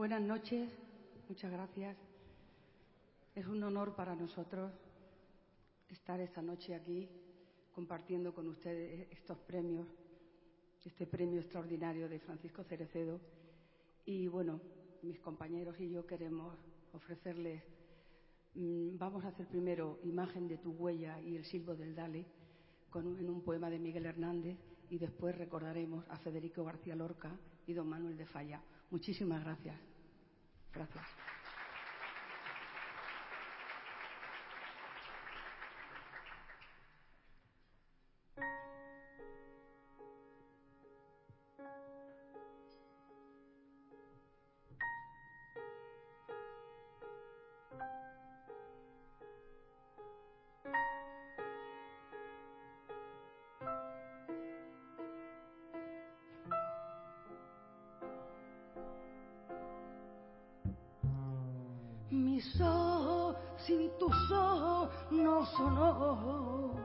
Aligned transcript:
Buenas 0.00 0.22
noches, 0.22 0.70
muchas 1.28 1.52
gracias. 1.52 1.94
Es 3.34 3.46
un 3.46 3.62
honor 3.62 3.94
para 3.94 4.14
nosotros 4.14 4.72
estar 5.90 6.18
esta 6.20 6.40
noche 6.40 6.74
aquí 6.74 7.06
compartiendo 7.74 8.32
con 8.32 8.48
ustedes 8.48 9.08
estos 9.10 9.36
premios, 9.40 9.86
este 10.82 11.06
premio 11.06 11.42
extraordinario 11.42 12.08
de 12.08 12.18
Francisco 12.18 12.64
Cerecedo. 12.64 13.20
Y 14.06 14.26
bueno, 14.26 14.62
mis 15.02 15.20
compañeros 15.20 15.78
y 15.78 15.90
yo 15.90 16.06
queremos 16.06 16.56
ofrecerles, 16.94 17.62
mm, 18.54 18.96
vamos 18.96 19.22
a 19.26 19.28
hacer 19.28 19.48
primero 19.48 19.98
Imagen 20.02 20.48
de 20.48 20.56
tu 20.56 20.70
huella 20.70 21.20
y 21.20 21.36
el 21.36 21.44
silbo 21.44 21.74
del 21.74 21.94
Dale 21.94 22.24
con 22.88 23.18
en 23.18 23.28
un 23.28 23.42
poema 23.42 23.68
de 23.68 23.78
Miguel 23.78 24.06
Hernández 24.06 24.56
y 24.88 24.96
después 24.96 25.36
recordaremos 25.36 26.06
a 26.08 26.16
Federico 26.16 26.64
García 26.64 26.96
Lorca 26.96 27.38
y 27.66 27.74
don 27.74 27.86
Manuel 27.86 28.16
de 28.16 28.24
Falla. 28.24 28.62
Muchísimas 28.90 29.44
gracias. 29.44 29.89
Gracias. 30.74 31.04
Ojos 64.40 64.88
no 65.10 65.46
son 65.46 65.78
ojos, 65.78 66.76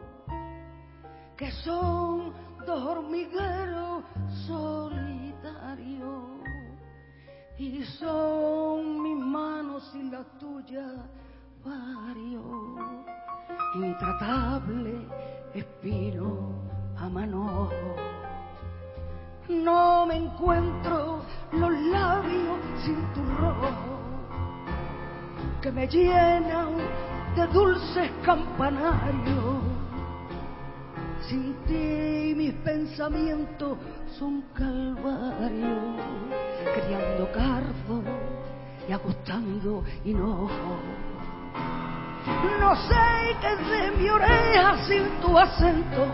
que 1.37 1.51
son 1.51 2.33
dos 2.65 2.83
hormigueros 2.83 4.03
solitarios. 4.47 6.23
Y 7.57 7.83
son 7.85 9.01
mis 9.01 9.17
manos 9.17 9.89
sin 9.93 10.11
las 10.11 10.25
tuyas 10.37 10.93
varios, 11.63 12.43
intratable 13.75 15.07
espino 15.53 16.49
a 16.97 17.09
manojo. 17.09 17.95
No 19.47 20.05
me 20.05 20.17
encuentro 20.17 21.21
los 21.53 21.71
labios 21.71 22.59
sin 22.83 23.13
tu 23.13 23.23
rojo 23.37 23.95
que 25.61 25.71
me 25.71 25.87
llenan 25.87 26.75
de 27.35 27.47
dulces 27.47 28.11
campanarios. 28.23 29.61
Sin 31.27 31.55
ti 31.67 32.33
mis 32.35 32.53
pensamientos 32.63 33.77
son 34.17 34.43
calvarios, 34.53 35.95
criando 36.75 37.31
cardo 37.33 38.03
y 38.87 38.91
agostando 38.91 39.83
hinojo. 40.03 40.77
No 42.59 42.75
sé 42.75 43.37
qué 43.41 43.55
de 43.55 43.91
mi 43.97 44.09
oreja 44.09 44.77
sin 44.87 45.03
tu 45.21 45.37
acento, 45.37 46.07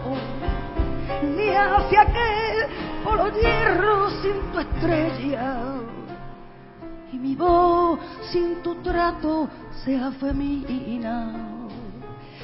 ni 1.36 1.50
hacia 1.50 2.06
qué 2.06 3.04
por 3.04 3.18
los 3.18 3.34
hierros 3.34 4.14
sin 4.22 4.52
tu 4.52 4.60
estrella 4.60 5.82
y 7.12 7.18
mi 7.18 7.36
voz 7.36 8.00
sin 8.32 8.62
tu 8.64 8.76
trato 8.76 9.50
sea 9.86 10.12
femina. 10.12 11.34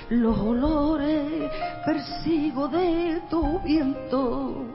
Los 0.10 0.38
olores 0.40 1.52
persigo 1.86 2.68
de 2.70 3.22
tu 3.30 3.60
viento 3.60 4.66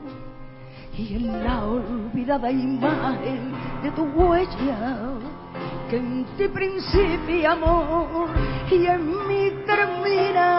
y 0.95 1.15
en 1.15 1.43
la 1.43 1.65
olvidada 1.65 2.51
imagen 2.51 3.51
de 3.81 3.91
tu 3.91 4.03
huella 4.03 4.99
que 5.89 5.97
en 5.97 6.23
ti 6.37 6.47
principia 6.47 7.53
amor 7.53 8.29
y 8.69 8.85
en 8.85 9.27
mí 9.27 9.51
termina. 9.65 10.53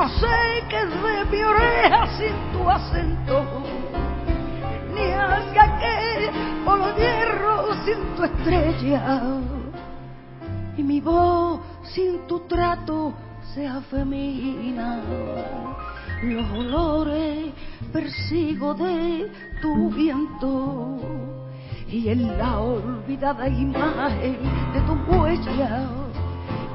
No 0.00 0.08
sé 0.08 0.64
qué 0.70 0.78
es 0.78 0.88
de 0.88 1.24
mi 1.30 1.42
oreja 1.42 2.06
sin 2.16 2.32
tu 2.54 2.70
acento, 2.70 3.44
ni 4.94 5.12
hacia 5.12 5.78
qué 5.78 6.30
por 6.64 6.78
los 6.78 6.96
hierros 6.96 7.76
sin 7.84 8.16
tu 8.16 8.24
estrella, 8.24 9.20
y 10.78 10.82
mi 10.82 11.02
voz 11.02 11.60
sin 11.82 12.26
tu 12.26 12.40
trato 12.48 13.12
sea 13.54 13.82
femina. 13.90 15.02
Los 16.22 16.50
olores 16.50 17.52
persigo 17.92 18.72
de 18.72 19.30
tu 19.60 19.90
viento 19.90 20.96
y 21.86 22.08
en 22.08 22.38
la 22.38 22.58
olvidada 22.58 23.46
imagen 23.48 24.38
de 24.72 24.80
tu 24.80 24.94
huella 25.12 25.90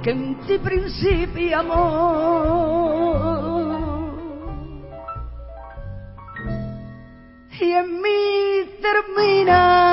que 0.03 0.12
en 0.12 0.36
ti 0.46 0.59
principia 0.59 1.62
amor 1.62 3.14
en 7.75 8.02
mí 8.02 8.69
termina. 8.81 9.84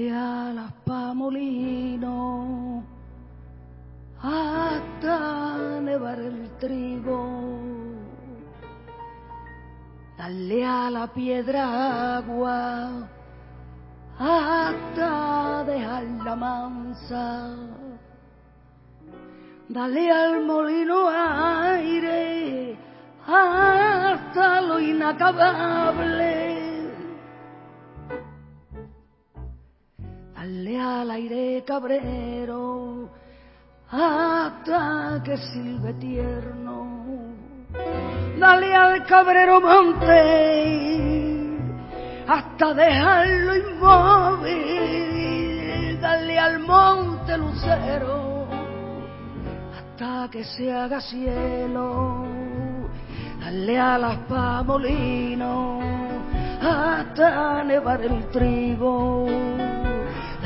Dale 0.00 0.16
alas 0.16 0.72
pa' 0.86 1.12
molino 1.12 2.82
hasta 4.22 5.80
nevar 5.82 6.18
el 6.18 6.48
trigo. 6.58 7.20
Dale 10.16 10.64
a 10.64 10.90
la 10.90 11.06
piedra 11.06 12.16
agua 12.16 13.08
hasta 14.18 15.64
dejarla 15.64 16.34
mansa. 16.34 17.56
dale 19.68 20.10
al 20.10 20.46
molino 20.46 21.08
aire 21.08 22.74
hasta 23.26 24.62
lo 24.62 24.80
inacabable. 24.80 26.49
Dale 30.70 30.82
al 30.82 31.10
aire 31.10 31.64
cabrero 31.66 33.10
hasta 33.90 35.20
que 35.24 35.36
silbe 35.36 35.94
tierno. 35.94 37.34
Dale 38.38 38.72
al 38.72 39.04
cabrero 39.04 39.60
monte 39.60 41.56
hasta 42.28 42.72
dejarlo 42.74 43.56
inmóvil. 43.56 44.48
Dale 46.00 46.38
al 46.38 46.60
monte 46.60 47.36
lucero 47.36 48.46
hasta 49.74 50.28
que 50.30 50.44
se 50.44 50.72
haga 50.72 51.00
cielo. 51.00 52.26
Dale 53.40 53.76
a 53.76 53.98
las 53.98 54.18
pamolinos 54.18 55.84
hasta 56.62 57.64
nevar 57.64 58.02
el 58.02 58.30
trigo. 58.30 59.26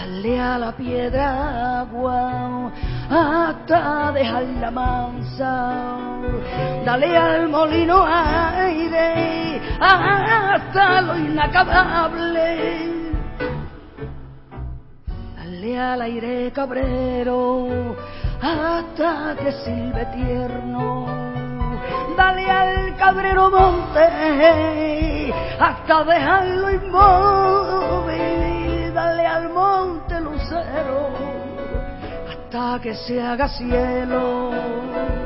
Dale 0.04 0.38
a 0.38 0.58
la 0.58 0.72
piedra 0.72 1.80
agua 1.80 2.70
hasta 3.08 4.12
dejarla 4.12 4.70
mansa. 4.70 5.96
Dale 6.84 7.16
al 7.16 7.48
molino 7.48 8.04
aire 8.04 9.62
hasta 9.80 11.00
lo 11.00 11.16
inacabable. 11.16 12.52
Dale 15.36 15.80
al 15.80 16.02
aire 16.02 16.52
cabrero 16.52 17.96
hasta 18.42 19.36
que 19.36 19.52
silbe 19.64 20.04
tierno. 20.16 21.06
Dale 22.14 22.50
al 22.50 22.96
cabrero 22.96 23.48
monte 23.48 25.32
hasta 25.58 26.04
dejarlo 26.04 26.70
inmóvil. 26.70 28.43
Hasta 32.54 32.80
que 32.80 32.94
se 32.94 33.20
haga 33.20 33.48
cielo. 33.48 35.23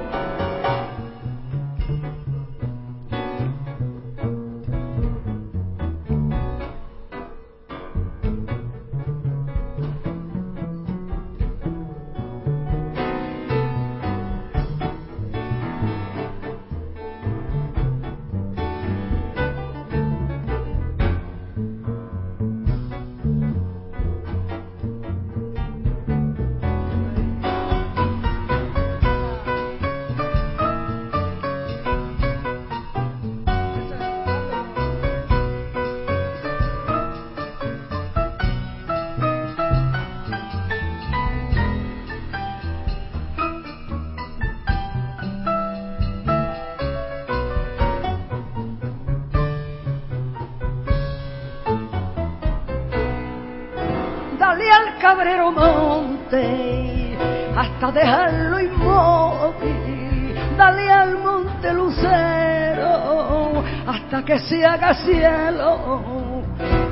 Monte 55.53 57.17
hasta 57.57 57.93
dejarlo 57.93 58.61
inmóvil. 58.61 60.35
Dale 60.57 60.91
al 60.91 61.19
monte 61.19 61.73
lucero 61.73 63.63
hasta 63.87 64.25
que 64.25 64.39
se 64.41 64.65
haga 64.65 64.95
cielo. 64.95 66.43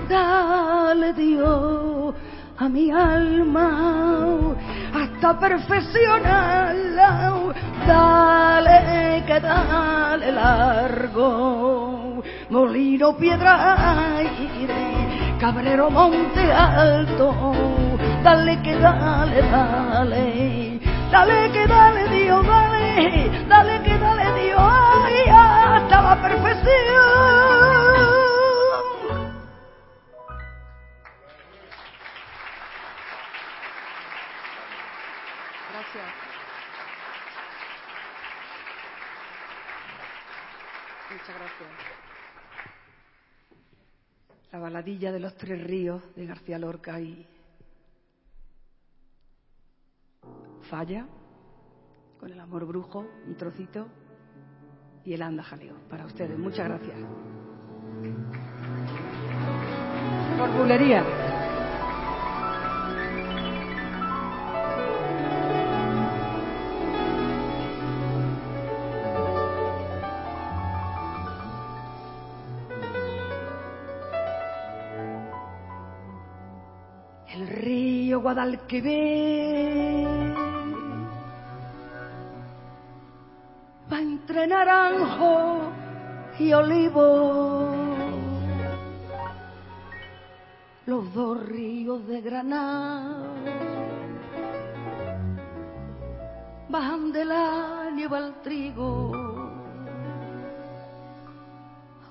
Dale 0.08 1.12
Dios 1.12 2.14
a 2.58 2.68
mi 2.68 2.90
alma 2.90 4.54
hasta 4.94 5.38
perfeccionarla. 5.38 7.32
Dale 7.86 9.24
que 9.26 9.40
dale 9.40 10.32
largo, 10.32 12.22
molino 12.50 13.16
piedra 13.16 14.16
aire, 14.18 15.36
cabrero 15.38 15.90
monte 15.90 16.52
alto. 16.52 17.85
Dale 18.26 18.60
que 18.60 18.74
dale, 18.74 19.40
dale, 19.40 20.80
dale 21.12 21.52
que 21.52 21.64
dale 21.68 22.08
Dios, 22.08 22.44
dale, 22.44 23.30
dale 23.46 23.82
que 23.84 23.96
dale 23.98 24.42
Dios, 24.42 24.58
ay, 24.60 25.28
hasta 25.28 26.02
la 26.02 26.20
perfección. 26.20 26.66
Gracias. 35.70 36.10
Muchas 41.12 41.28
gracias. 41.28 41.70
La 44.50 44.58
baladilla 44.58 45.12
de 45.12 45.20
los 45.20 45.36
tres 45.36 45.62
ríos 45.62 46.02
de 46.16 46.26
García 46.26 46.58
Lorca 46.58 46.98
y 46.98 47.35
Falla, 50.70 51.06
con 52.18 52.32
el 52.32 52.40
amor 52.40 52.66
brujo, 52.66 53.06
un 53.26 53.36
trocito, 53.36 53.86
y 55.04 55.12
el 55.14 55.22
anda 55.22 55.44
jaleo 55.44 55.76
para 55.88 56.04
ustedes. 56.04 56.36
Muchas 56.36 56.68
gracias. 56.68 56.98
Por 60.36 60.50
bulería. 60.58 61.04
El 77.28 77.48
río 77.48 78.20
Guadalquivir 78.20 79.45
naranjo 84.66 85.72
y 86.38 86.52
olivo. 86.52 87.70
Los 90.86 91.12
dos 91.14 91.46
ríos 91.46 92.06
de 92.06 92.20
Granada 92.20 93.16
bajan 96.68 97.12
de 97.12 97.24
la 97.24 97.90
nieve 97.94 98.16
al 98.16 98.34
trigo. 98.42 99.12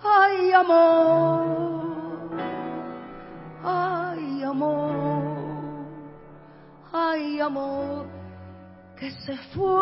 Ay, 0.03 0.51
amor, 0.51 1.85
ay, 3.63 4.43
amor, 4.43 4.93
ay, 6.93 7.39
amor, 7.39 8.05
que 8.97 9.11
se 9.11 9.35
fue 9.53 9.74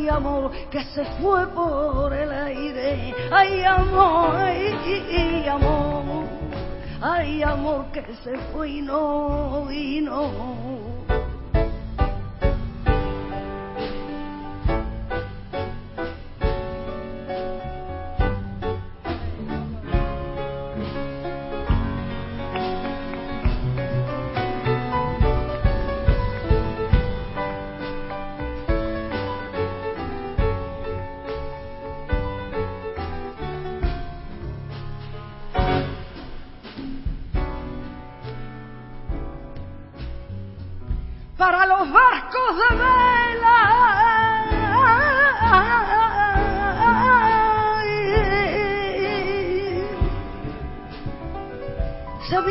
ay 0.00 0.08
amor, 0.08 0.50
que 0.70 0.82
se 0.94 1.04
fue 1.20 1.46
por 1.48 2.12
el 2.12 2.32
aire, 2.32 3.14
ay 3.30 3.62
amor, 3.64 4.34
ay 4.36 5.46
amor, 5.46 6.24
ay 7.02 7.42
amor, 7.42 7.84
que 7.92 8.02
se 8.24 8.36
fue 8.50 8.70
y 8.70 8.80
no 8.80 9.66
vino. 9.66 10.59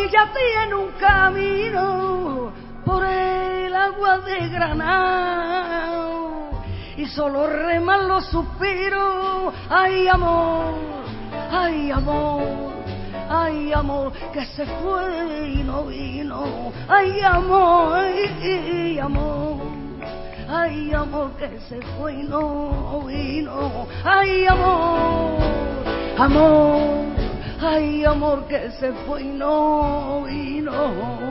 Sevilla 0.09 0.31
tiene 0.33 0.75
un 0.75 0.91
camino 0.93 2.51
por 2.83 3.05
el 3.05 3.75
agua 3.75 4.17
de 4.19 4.49
Granada 4.49 5.89
y 6.97 7.05
solo 7.05 7.45
reman 7.47 8.07
los 8.07 8.25
suspiros. 8.25 9.53
Ay 9.69 10.07
amor, 10.07 10.73
ay 11.51 11.91
amor 11.91 12.69
ay 13.29 13.71
amor 13.73 14.11
que 14.33 14.43
se 14.45 14.65
fue 14.65 15.49
y 15.53 15.63
no 15.63 15.85
vino, 15.85 16.71
ay 16.87 17.21
amor, 17.21 17.99
ay 17.99 18.97
amor, 18.97 19.57
ay 20.47 20.91
amor 20.93 21.31
que 21.37 21.59
se 21.69 21.79
fue 21.81 22.13
y 22.15 22.23
no 22.23 23.03
vino, 23.05 23.87
ay 24.03 24.47
amor, 24.47 25.39
amor, 26.17 27.18
ay 27.61 28.05
amor 28.05 28.47
que 28.47 28.71
se 28.71 28.91
fue 29.05 29.23
y 29.23 29.27
no 29.27 30.23
vino. 30.23 31.28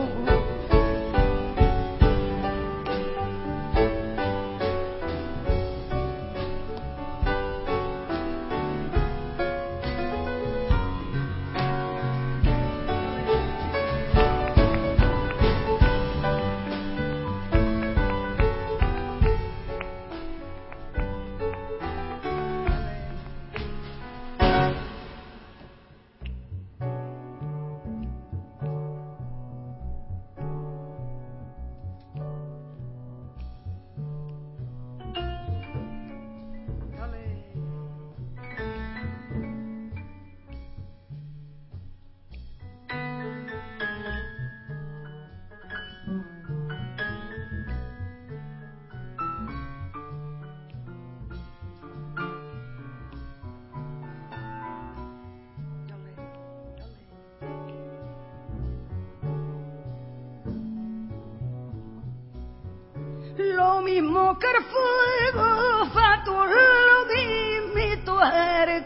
Lo 63.79 63.85
mismo 63.85 64.37
que 64.41 64.47
el 64.49 64.65
fuego 64.65 65.87
fatal, 65.95 66.27
lo 66.27 67.07
mismo 67.15 68.23
el 68.25 68.85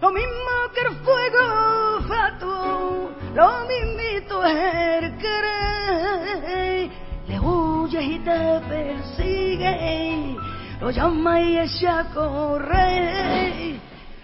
Lo 0.00 0.10
mismo 0.12 0.52
que 0.72 0.80
el 0.82 0.94
fuego 1.04 2.00
fatal, 2.06 3.16
lo 3.34 3.50
mismo 3.66 4.44
el 4.44 5.16
querer. 5.18 6.90
Le 7.26 7.40
huye 7.40 8.02
y 8.02 8.18
te 8.20 8.60
persigue, 8.68 10.36
lo 10.80 10.90
llama 10.90 11.40
y 11.40 11.58
echa 11.58 11.98
a 11.98 12.04
correr. 12.14 13.80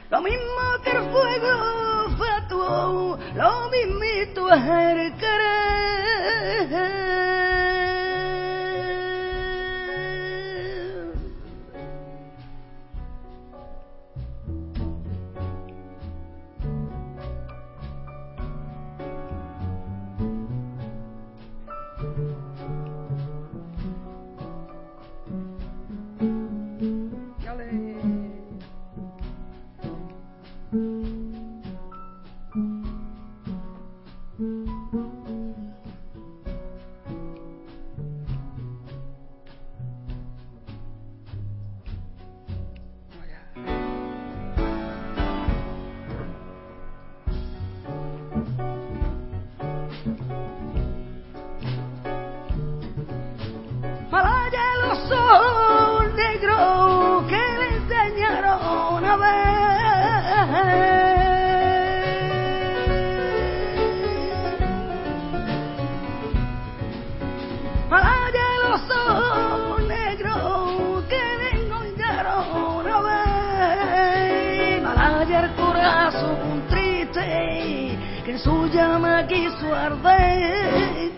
Lo 0.09 0.21
mismo 0.21 0.81
que 0.85 0.91
el 0.93 1.11
fuego 1.11 1.86
lo 3.35 3.71
mismito 3.71 4.53
es 4.53 4.65
el 4.65 5.13
un 76.47 76.67
triste 76.69 77.99
que 78.25 78.31
en 78.31 78.39
su 78.39 78.67
llama 78.69 79.27
quiso 79.27 79.75
arder. 79.75 81.11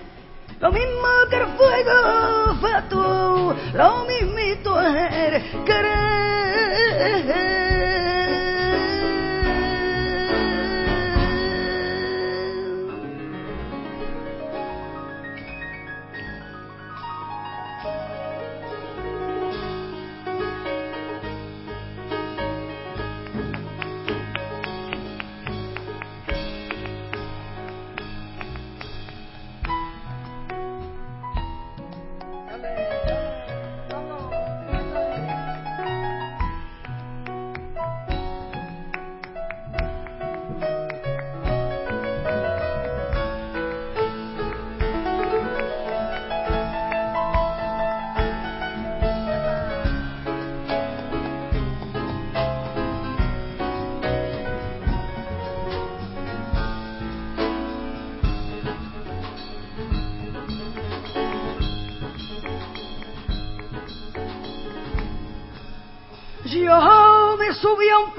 Lo 0.60 0.72
mismo 0.72 1.08
que 1.30 1.36
el 1.36 1.46
fuego 1.56 2.56
fue 2.60 2.82
tú, 2.90 3.54
lo 3.74 4.04
mismito 4.06 4.80
es 4.80 5.44
querer. 5.64 6.48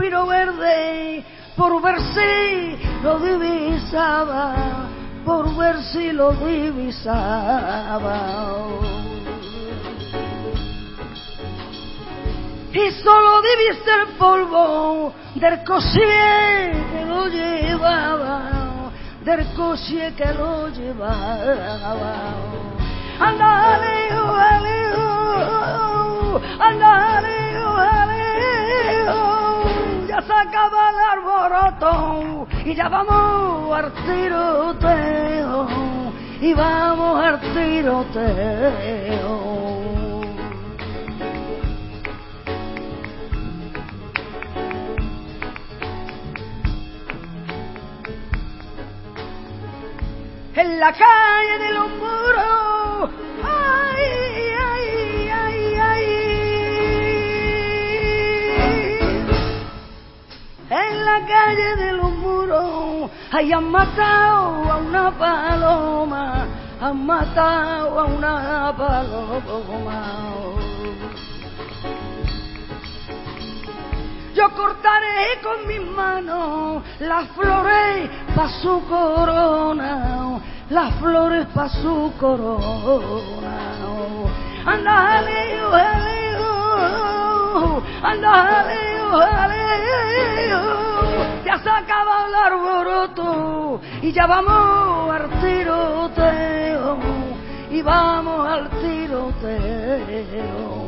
Verde 0.10 1.24
por 1.56 1.82
ver 1.82 2.00
si 2.00 2.78
lo 3.04 3.20
divisaba, 3.20 4.56
por 5.25 5.56
ver 5.56 5.82
si 5.84 6.12
lo 6.12 6.32
divisaba. 6.32 8.20
Y 12.72 12.92
solo 13.04 13.42
divisé 13.42 13.92
el 14.01 14.08
polvo 14.18 15.13
del 15.36 15.63
coche 15.63 16.72
que 16.91 17.06
lo 17.06 17.28
llevaba, 17.28 18.91
del 19.24 19.45
coche 19.54 20.13
que 20.15 20.34
lo 20.34 20.69
llevaba. 20.69 22.13
Andale, 23.19 24.10
andale, 24.12 24.93
andale, 26.60 27.39
se 30.21 30.34
acaba 30.34 30.89
el 30.89 30.97
arboroto 31.13 32.47
y 32.65 32.75
ya 32.75 32.89
vamos 32.89 33.77
al 33.77 33.93
tiroteo, 33.93 35.67
y 36.41 36.53
vamos 36.53 37.25
al 37.25 37.39
tiroteo. 37.53 38.99
en 50.60 50.79
la 50.79 50.91
calle 50.91 51.58
de 51.60 51.73
los 51.73 51.89
muros. 51.89 52.79
En 60.69 61.03
la 61.03 61.25
calle 61.25 61.75
de 61.77 61.93
los 61.93 62.12
muros 62.12 63.10
hayan 63.32 63.71
matado 63.71 64.71
a 64.71 64.77
una 64.77 65.12
paloma, 65.17 66.45
han 66.79 67.05
matado 67.08 67.99
a 67.99 68.05
una 68.05 68.73
paloma. 68.77 70.03
Yo 74.36 74.47
cortaré 74.51 75.41
con 75.41 75.67
mis 75.67 75.82
manos 75.82 76.84
las 76.99 77.27
flores 77.29 78.10
pa' 78.36 78.49
su 78.62 78.86
corona, 78.88 80.39
las 80.69 80.93
flores 80.99 81.47
pa' 81.47 81.67
su 81.67 82.13
corona. 82.19 83.58
Anda, 84.67 84.91
jaleo, 84.91 86.09
jaleo, 87.50 87.84
anda. 88.04 88.66
Ya 91.46 91.58
se 91.60 91.70
acaba 91.70 92.26
el 92.28 92.36
arboroto 92.36 93.82
y 94.02 94.12
ya 94.12 94.28
vamos 94.28 95.12
al 95.12 95.30
tiroteo, 95.42 96.98
y 97.72 97.82
vamos 97.82 98.48
al 98.48 98.70
tiroteo. 98.82 100.79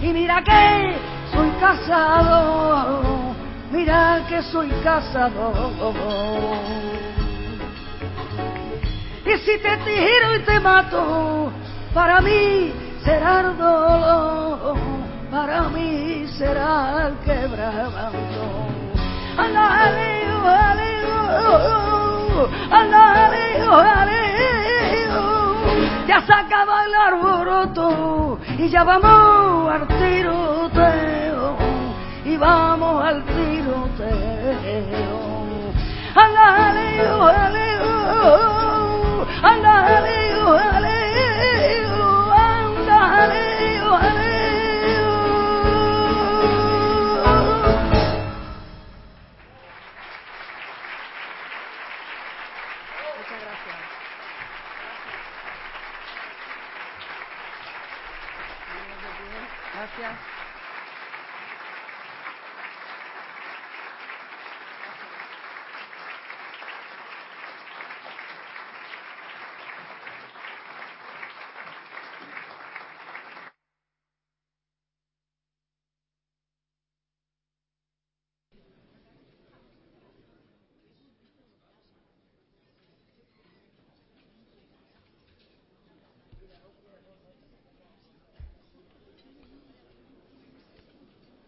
Y 0.00 0.06
mira 0.12 0.42
que 0.42 0.96
soy 1.32 1.50
casado, 1.60 3.34
mira 3.70 4.22
que 4.28 4.42
soy 4.42 4.68
casado. 4.82 5.92
Y 9.26 9.36
si 9.38 9.58
te 9.58 9.76
tiro 9.78 10.36
y 10.36 10.38
te 10.44 10.60
mato, 10.60 11.52
para 11.92 12.20
mí 12.22 12.72
será 13.04 13.40
el 13.40 13.58
dolor, 13.58 14.76
para 15.30 15.62
mí 15.68 16.26
será 16.38 17.08
el 17.08 17.18
quebranto. 17.18 18.66
Aleo, 19.36 20.48
aleo, 20.48 21.20
aleo, 22.70 23.72
aleo. 23.74 24.65
Ya 26.06 26.20
se 26.24 26.32
acaba 26.32 26.84
el 26.84 26.94
arboroto 26.94 28.38
y 28.58 28.68
ya 28.68 28.84
vamos 28.84 29.72
al 29.72 29.88
tiroteo, 29.88 31.56
y 32.24 32.36
vamos 32.36 33.04
al 33.04 33.24
tiroteo. 33.24 34.66
Aleo, 36.14 37.26
aleo. 37.26 37.66
Andaleo, 39.42 40.58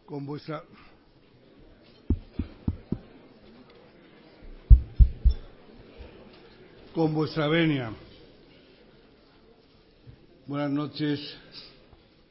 con 0.08 0.24
vuestra 0.24 0.64
con 6.94 7.12
vuestra 7.12 7.46
venia. 7.46 7.92
Buenas 10.46 10.70
noches, 10.70 11.20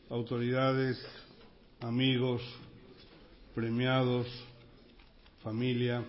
autoridades, 0.10 0.98
amigos, 1.80 2.42
premiados, 3.54 4.26
familia. 5.44 6.04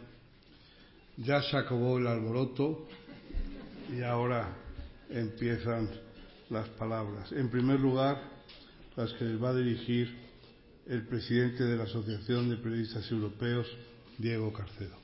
Ya 1.19 1.43
se 1.43 1.55
acabó 1.55 1.99
el 1.99 2.07
alboroto 2.07 2.89
y 3.95 4.01
ahora 4.01 4.57
empiezan 5.11 5.91
las 6.49 6.67
palabras. 6.71 7.31
En 7.33 7.51
primer 7.51 7.79
lugar, 7.79 8.23
las 8.97 9.13
que 9.13 9.27
les 9.27 9.43
va 9.43 9.51
a 9.51 9.55
dirigir 9.55 10.28
el 10.89 11.03
presidente 11.07 11.65
de 11.65 11.77
la 11.77 11.85
Asociación 11.85 12.49
de 12.49 12.57
Periodistas 12.57 13.11
Europeos, 13.11 13.67
Diego 14.17 14.53
Carcedo. 14.53 14.97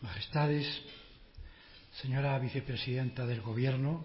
Majestades, 0.00 0.91
señora 2.02 2.36
vicepresidenta 2.40 3.24
del 3.26 3.40
Gobierno, 3.42 4.04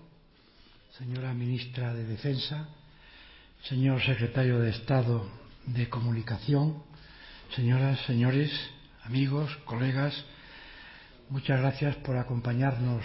señora 0.99 1.33
ministra 1.33 1.95
de 1.95 2.05
Defensa, 2.05 2.69
señor 3.63 4.03
secretario 4.03 4.59
de 4.59 4.69
Estado 4.69 5.27
de 5.65 5.89
Comunicación, 5.89 6.83
señoras, 7.55 7.99
señores, 8.05 8.51
amigos, 9.03 9.49
colegas, 9.65 10.13
muchas 11.31 11.59
gracias 11.59 11.95
por 12.05 12.17
acompañarnos 12.17 13.03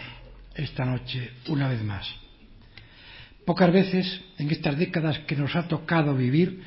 esta 0.54 0.84
noche 0.84 1.32
una 1.48 1.68
vez 1.68 1.82
más. 1.82 2.06
Pocas 3.46 3.72
veces 3.72 4.20
en 4.36 4.50
estas 4.50 4.76
décadas 4.76 5.20
que 5.20 5.36
nos 5.36 5.56
ha 5.56 5.68
tocado 5.68 6.14
vivir, 6.14 6.62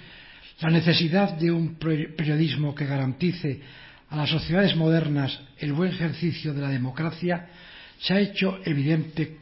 la 0.61 0.71
necesidad 0.71 1.33
de 1.33 1.51
un 1.51 1.75
periodismo 1.75 2.73
que 2.73 2.87
garantice 2.87 3.61
a 4.09 4.15
las 4.15 4.31
sociedades 4.31 4.75
modernas 4.75 5.39
el 5.59 5.73
buen 5.73 5.91
ejercicio 5.91 6.55
de 6.55 6.61
la 6.61 6.69
democracia 6.69 7.49
se 7.99 8.13
ha 8.13 8.19
hecho 8.19 8.59
evidente, 8.65 9.37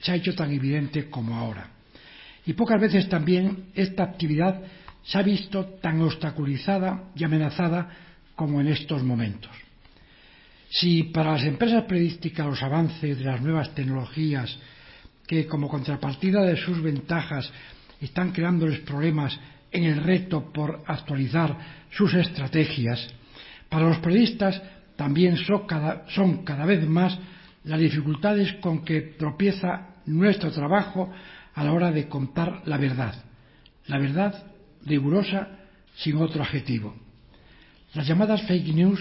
se 0.00 0.12
ha 0.12 0.16
hecho 0.16 0.34
tan 0.34 0.52
evidente 0.52 1.08
como 1.10 1.36
ahora. 1.36 1.70
Y 2.46 2.52
pocas 2.52 2.80
veces 2.80 3.08
también 3.08 3.66
esta 3.74 4.04
actividad 4.04 4.60
se 5.02 5.18
ha 5.18 5.22
visto 5.22 5.64
tan 5.80 6.00
obstaculizada 6.02 7.10
y 7.14 7.24
amenazada 7.24 7.88
como 8.34 8.60
en 8.60 8.68
estos 8.68 9.02
momentos. 9.02 9.50
Si 10.68 11.04
para 11.04 11.32
las 11.32 11.44
empresas 11.44 11.84
periodísticas 11.84 12.46
los 12.46 12.62
avances 12.62 13.18
de 13.18 13.24
las 13.24 13.40
nuevas 13.40 13.74
tecnologías 13.74 14.56
que 15.26 15.46
como 15.46 15.68
contrapartida 15.68 16.42
de 16.42 16.56
sus 16.56 16.82
ventajas 16.82 17.50
están 18.00 18.32
creándoles 18.32 18.80
problemas 18.80 19.38
en 19.72 19.84
el 19.84 20.02
reto 20.02 20.52
por 20.52 20.82
actualizar 20.86 21.56
sus 21.90 22.14
estrategias, 22.14 23.08
para 23.68 23.88
los 23.88 23.98
periodistas 23.98 24.60
también 24.96 25.36
son 25.36 25.66
cada, 25.66 26.08
son 26.10 26.44
cada 26.44 26.64
vez 26.64 26.86
más 26.86 27.18
las 27.66 27.80
dificultades 27.80 28.54
con 28.54 28.84
que 28.84 29.00
tropieza 29.18 29.88
nuestro 30.06 30.50
trabajo 30.50 31.10
a 31.54 31.64
la 31.64 31.72
hora 31.72 31.90
de 31.90 32.08
contar 32.08 32.62
la 32.64 32.78
verdad. 32.78 33.14
La 33.88 33.98
verdad 33.98 34.52
rigurosa 34.84 35.48
sin 35.96 36.16
otro 36.16 36.42
adjetivo. 36.42 36.94
Las 37.94 38.06
llamadas 38.06 38.42
fake 38.42 38.74
news, 38.74 39.00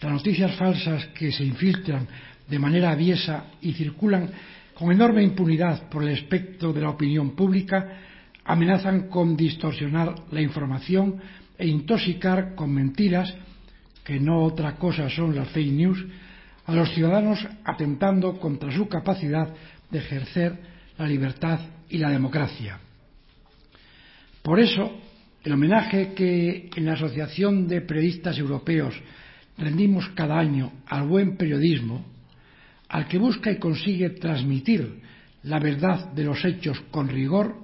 las 0.00 0.12
noticias 0.12 0.54
falsas 0.56 1.06
que 1.08 1.32
se 1.32 1.44
infiltran 1.44 2.06
de 2.48 2.58
manera 2.58 2.92
aviesa 2.92 3.46
y 3.60 3.72
circulan 3.72 4.30
con 4.74 4.92
enorme 4.92 5.22
impunidad 5.22 5.88
por 5.88 6.02
el 6.04 6.10
espectro 6.10 6.72
de 6.72 6.80
la 6.80 6.90
opinión 6.90 7.34
pública, 7.34 7.98
amenazan 8.44 9.08
con 9.08 9.36
distorsionar 9.36 10.14
la 10.30 10.40
información 10.40 11.20
e 11.58 11.66
intoxicar 11.66 12.54
con 12.54 12.72
mentiras 12.72 13.34
que 14.04 14.18
no 14.18 14.44
otra 14.44 14.76
cosa 14.76 15.10
son 15.10 15.34
las 15.34 15.48
fake 15.48 15.72
news, 15.72 16.04
a 16.66 16.74
los 16.74 16.92
ciudadanos 16.94 17.46
atentando 17.64 18.38
contra 18.38 18.72
su 18.72 18.88
capacidad 18.88 19.52
de 19.90 19.98
ejercer 19.98 20.58
la 20.98 21.06
libertad 21.06 21.60
y 21.88 21.98
la 21.98 22.10
democracia. 22.10 22.78
Por 24.42 24.60
eso, 24.60 24.92
el 25.42 25.52
homenaje 25.52 26.12
que 26.14 26.70
en 26.74 26.86
la 26.86 26.92
Asociación 26.92 27.66
de 27.66 27.80
Periodistas 27.80 28.38
Europeos 28.38 28.94
rendimos 29.58 30.08
cada 30.10 30.38
año 30.38 30.72
al 30.86 31.06
buen 31.06 31.36
periodismo, 31.36 32.04
al 32.88 33.06
que 33.08 33.18
busca 33.18 33.50
y 33.50 33.58
consigue 33.58 34.10
transmitir 34.10 35.00
la 35.42 35.58
verdad 35.58 36.12
de 36.12 36.24
los 36.24 36.44
hechos 36.44 36.80
con 36.90 37.08
rigor, 37.08 37.54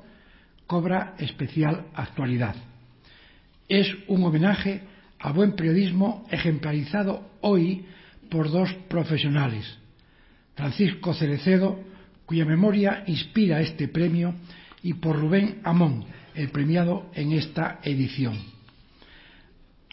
cobra 0.67 1.15
especial 1.19 1.87
actualidad. 1.95 2.57
Es 3.69 3.89
un 4.09 4.25
homenaje 4.25 4.83
a 5.19 5.33
buen 5.33 5.55
periodismo 5.55 6.27
ejemplarizado 6.31 7.31
hoy 7.41 7.85
por 8.31 8.51
dos 8.51 8.73
profesionales, 8.89 9.65
Francisco 10.55 11.15
Cerecedo, 11.15 11.79
cuya 12.25 12.45
memoria 12.45 13.05
inspira 13.07 13.61
este 13.61 13.89
premio, 13.89 14.35
y 14.83 14.95
por 14.95 15.19
Rubén 15.19 15.61
Amón, 15.65 16.05
el 16.35 16.51
premiado 16.51 17.11
en 17.15 17.33
esta 17.33 17.81
edición. 17.83 18.39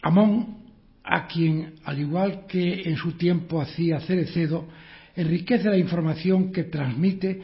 Amón, 0.01 0.57
a 1.03 1.27
quien, 1.27 1.75
al 1.83 1.99
igual 1.99 2.45
que 2.47 2.81
en 2.83 2.97
su 2.97 3.13
tiempo 3.13 3.61
hacía 3.61 3.99
Cerecedo, 4.01 4.67
enriquece 5.15 5.69
la 5.69 5.77
información 5.77 6.51
que 6.51 6.65
transmite 6.65 7.41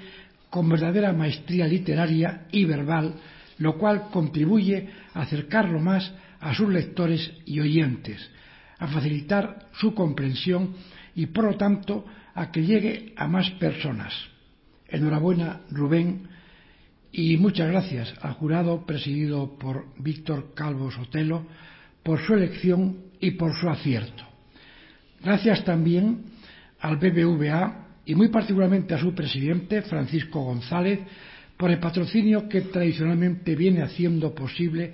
con 0.50 0.68
verdadera 0.70 1.14
maestría 1.14 1.68
literaria 1.68 2.48
y 2.52 2.66
verbal, 2.66 3.14
lo 3.60 3.78
cual 3.78 4.10
contribuye 4.12 4.90
a 5.14 5.22
acercarlo 5.22 5.80
más 5.80 6.12
a 6.40 6.54
sus 6.54 6.70
lectores 6.70 7.32
y 7.46 7.60
oyentes, 7.60 8.30
a 8.80 8.88
facilitar 8.88 9.68
su 9.74 9.94
comprensión 9.94 10.74
y, 11.16 11.28
por 11.28 11.44
lo 11.46 11.56
tanto, 11.56 12.06
a 12.34 12.52
que 12.52 12.64
llegue 12.64 13.14
a 13.16 13.28
más 13.28 13.50
personas. 13.52 14.14
Enhorabuena, 14.88 15.62
Rubén, 15.70 16.28
y 17.12 17.38
muchas 17.38 17.70
gracias 17.70 18.14
al 18.22 18.34
jurado 18.34 18.86
presidido 18.86 19.58
por 19.58 19.86
Víctor 19.98 20.54
Calvo 20.54 20.92
Sotelo 20.92 21.46
por 22.04 22.20
su 22.22 22.34
elección 22.34 22.98
y 23.20 23.32
por 23.32 23.54
su 23.54 23.70
acierto. 23.70 24.24
Gracias 25.22 25.66
también 25.66 26.24
al 26.80 26.98
BBVA 26.98 27.88
y 28.06 28.16
muy 28.16 28.30
particularmente 28.30 28.94
a 28.94 29.00
su 29.00 29.14
presidente, 29.14 29.82
Francisco 29.82 30.42
González, 30.42 31.00
por 31.58 31.72
el 31.72 31.80
patrocinio 31.80 32.48
que 32.48 32.62
tradicionalmente 32.62 33.56
viene 33.56 33.82
haciendo 33.82 34.34
posible 34.34 34.94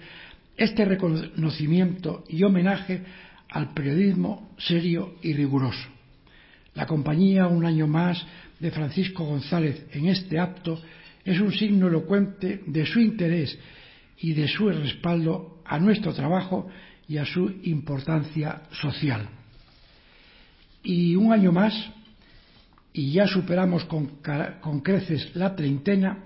este 0.58 0.84
reconocimiento 0.86 2.24
y 2.28 2.44
homenaje 2.44 3.04
al 3.56 3.74
periodismo 3.74 4.50
serio 4.58 5.16
y 5.22 5.32
riguroso. 5.32 5.88
La 6.74 6.86
compañía, 6.86 7.48
un 7.48 7.66
año 7.66 7.88
más, 7.88 8.22
de 8.60 8.70
Francisco 8.70 9.24
González 9.24 9.88
en 9.94 10.08
este 10.08 10.38
acto 10.38 10.78
es 11.24 11.40
un 11.40 11.54
signo 11.54 11.88
elocuente 11.88 12.64
de 12.68 12.86
su 12.86 13.00
interés 13.00 13.58
y 14.20 14.34
de 14.34 14.50
su 14.50 14.68
respaldo 14.70 15.62
a 15.64 15.80
nuestro 15.80 16.14
trabajo 16.14 16.68
y 17.08 17.18
a 17.18 17.26
su 17.26 17.50
importancia 17.64 18.64
social. 18.72 19.30
Y 20.84 21.16
un 21.16 21.32
año 21.32 21.54
más, 21.54 21.74
y 22.92 23.14
ya 23.14 23.26
superamos 23.26 23.86
con, 23.86 24.20
con 24.60 24.82
creces 24.82 25.34
la 25.34 25.56
treintena, 25.56 26.26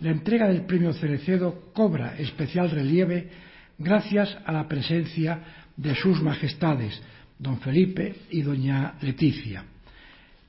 la 0.00 0.12
entrega 0.12 0.46
del 0.46 0.64
premio 0.64 0.92
Cerecedo 0.92 1.72
cobra 1.72 2.16
especial 2.18 2.70
relieve 2.70 3.30
gracias 3.78 4.38
a 4.44 4.52
la 4.52 4.68
presencia 4.68 5.66
de 5.78 5.94
sus 5.94 6.20
majestades, 6.20 7.00
don 7.38 7.58
Felipe 7.60 8.26
y 8.30 8.42
doña 8.42 8.94
Leticia. 9.00 9.64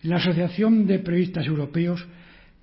La 0.04 0.18
Asociación 0.18 0.88
de 0.88 1.00
Periodistas 1.00 1.46
Europeos, 1.46 2.06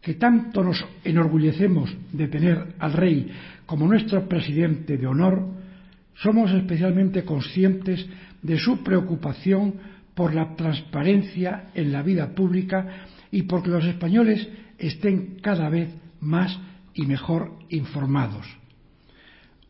que 0.03 0.15
tanto 0.15 0.63
nos 0.63 0.85
enorgullecemos 1.05 1.95
de 2.13 2.29
tener 2.29 2.75
al 2.79 2.93
rey 2.93 3.31
como 3.65 3.87
nuestro 3.87 4.29
presidente 4.29 4.97
de 4.97 5.07
honor, 5.07 5.47
somos 6.17 6.51
especialmente 6.53 7.25
conscientes 7.25 8.05
de 8.43 8.59
su 8.59 8.83
preocupación 8.83 9.75
por 10.15 10.35
la 10.35 10.57
transparencia 10.57 11.71
en 11.75 11.93
la 11.93 12.03
vida 12.03 12.35
pública 12.35 13.07
y 13.31 13.43
porque 13.43 13.71
los 13.71 13.85
españoles 13.85 14.49
estén 14.79 15.37
cada 15.41 15.69
vez 15.69 15.95
más 16.21 16.59
y 16.95 17.07
mejor 17.07 17.53
informados. 17.69 18.47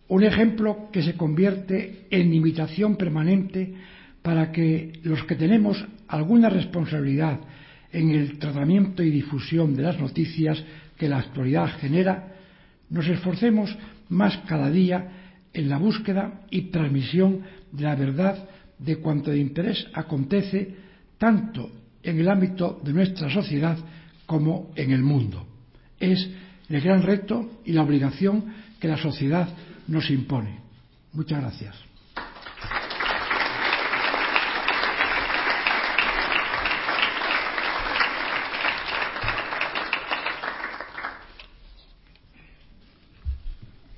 Un 0.08 0.22
ejemplo 0.22 0.88
que 0.92 1.02
se 1.02 1.16
convierte 1.16 2.06
en 2.10 2.32
imitación 2.32 2.96
permanente 2.96 3.74
para 4.22 4.52
que 4.52 4.92
los 5.02 5.24
que 5.24 5.34
tenemos 5.34 5.84
alguna 6.08 6.48
responsabilidad 6.48 7.40
en 7.92 8.10
el 8.10 8.38
tratamiento 8.38 9.02
y 9.02 9.10
difusión 9.10 9.74
de 9.74 9.82
las 9.82 9.98
noticias 9.98 10.62
que 10.96 11.08
la 11.08 11.18
actualidad 11.18 11.68
genera, 11.80 12.34
nos 12.90 13.06
esforcemos 13.08 13.76
más 14.08 14.36
cada 14.46 14.70
día 14.70 15.08
en 15.52 15.68
la 15.68 15.78
búsqueda 15.78 16.42
y 16.50 16.70
transmisión 16.70 17.40
de 17.72 17.84
la 17.84 17.96
verdad 17.96 18.48
de 18.78 18.96
cuanto 18.96 19.30
de 19.30 19.38
interés 19.38 19.86
acontece 19.92 20.74
tanto 21.18 21.70
en 22.02 22.20
el 22.20 22.28
ámbito 22.28 22.80
de 22.84 22.92
nuestra 22.92 23.30
sociedad 23.30 23.78
como 24.26 24.70
en 24.76 24.92
el 24.92 25.02
mundo. 25.02 25.46
Es 25.98 26.28
el 26.68 26.80
gran 26.80 27.02
reto 27.02 27.60
y 27.64 27.72
la 27.72 27.82
obligación 27.82 28.44
que 28.78 28.88
la 28.88 28.96
sociedad 28.96 29.48
nos 29.88 30.10
impone. 30.10 30.60
Muchas 31.12 31.40
gracias. 31.40 31.74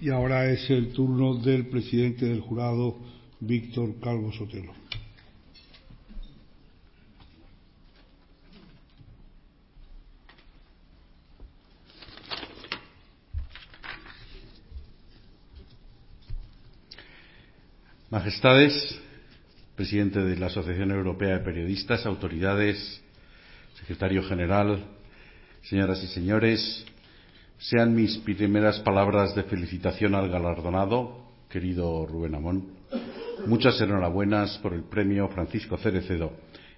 Y 0.00 0.10
ahora 0.10 0.50
es 0.50 0.70
el 0.70 0.92
turno 0.92 1.34
del 1.34 1.66
presidente 1.66 2.26
del 2.26 2.40
jurado, 2.40 2.96
Víctor 3.40 3.98
Calvo 4.00 4.32
Sotelo. 4.32 4.72
Majestades, 18.10 18.98
presidente 19.76 20.20
de 20.20 20.34
la 20.38 20.46
Asociación 20.46 20.92
Europea 20.92 21.38
de 21.38 21.44
Periodistas, 21.44 22.06
autoridades, 22.06 23.02
secretario 23.78 24.22
general, 24.22 24.82
señoras 25.62 26.02
y 26.02 26.06
señores, 26.06 26.86
sean 27.58 27.94
mis 27.94 28.16
primeras 28.18 28.80
palabras 28.80 29.34
de 29.34 29.42
felicitación 29.42 30.14
al 30.14 30.30
galardonado, 30.30 31.22
querido 31.50 32.06
Rubén 32.06 32.34
Amón. 32.34 32.68
Muchas 33.46 33.78
enhorabuenas 33.82 34.56
por 34.58 34.72
el 34.72 34.84
premio 34.84 35.28
Francisco 35.28 35.76
Cerecedo 35.76 36.32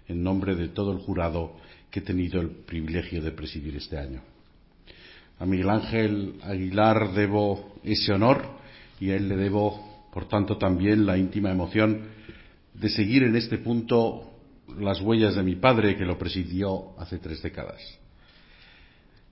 en 0.09 0.25
nombre 0.25 0.57
de 0.57 0.71
todo 0.71 0.91
el 0.93 0.99
jurado 0.99 1.53
que 1.93 2.01
he 2.01 2.03
tenido 2.03 2.41
el 2.41 2.51
privilegio 2.51 3.23
de 3.23 3.31
presidir 3.31 3.77
este 3.77 3.99
año. 3.99 4.21
A 5.39 5.47
Miguel 5.47 5.71
Ángel 5.71 6.35
Aguilar 6.43 7.13
debo 7.13 7.77
ese 7.85 8.13
honor 8.13 8.43
y 8.99 9.11
a 9.11 9.17
él 9.17 9.29
le 9.29 9.37
debo, 9.37 9.90
por 10.13 10.29
tanto, 10.29 10.57
también 10.59 11.07
la 11.07 11.17
íntima 11.17 11.51
emoción 11.51 12.03
de 12.75 12.89
seguir 12.89 13.23
en 13.23 13.37
este 13.37 13.59
punto 13.59 14.27
las 14.79 15.01
huellas 15.01 15.35
de 15.35 15.43
mi 15.43 15.57
padre, 15.57 15.97
que 15.97 16.05
lo 16.05 16.19
presidió 16.19 16.99
hace 16.99 17.19
tres 17.19 17.43
décadas. 17.43 17.81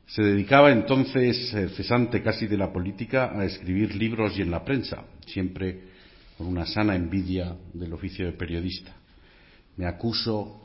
Se 0.06 0.22
dedicaba 0.22 0.72
entonces, 0.72 1.52
eh, 1.54 1.68
cesante 1.70 2.22
casi 2.22 2.46
de 2.46 2.56
la 2.56 2.72
política, 2.72 3.38
a 3.38 3.44
escribir 3.44 3.94
libros 3.94 4.38
y 4.38 4.42
en 4.42 4.50
la 4.50 4.64
prensa, 4.64 5.04
siempre 5.26 5.82
con 6.36 6.46
una 6.46 6.66
sana 6.66 6.94
envidia 6.94 7.56
del 7.74 7.92
oficio 7.92 8.24
de 8.24 8.32
periodista. 8.32 8.94
Me 9.76 9.86
acuso, 9.86 10.60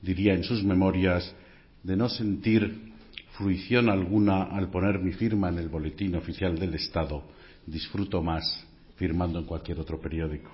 diría 0.00 0.34
en 0.34 0.44
sus 0.44 0.62
memorias, 0.62 1.34
de 1.82 1.96
no 1.96 2.08
sentir 2.08 2.92
fruición 3.32 3.88
alguna 3.88 4.44
al 4.44 4.70
poner 4.70 5.00
mi 5.00 5.12
firma 5.12 5.48
en 5.48 5.58
el 5.58 5.68
boletín 5.68 6.14
oficial 6.14 6.58
del 6.58 6.74
Estado. 6.74 7.24
Disfruto 7.66 8.22
más 8.22 8.66
firmando 9.02 9.40
en 9.40 9.46
cualquier 9.46 9.80
otro 9.80 10.00
periódico. 10.00 10.48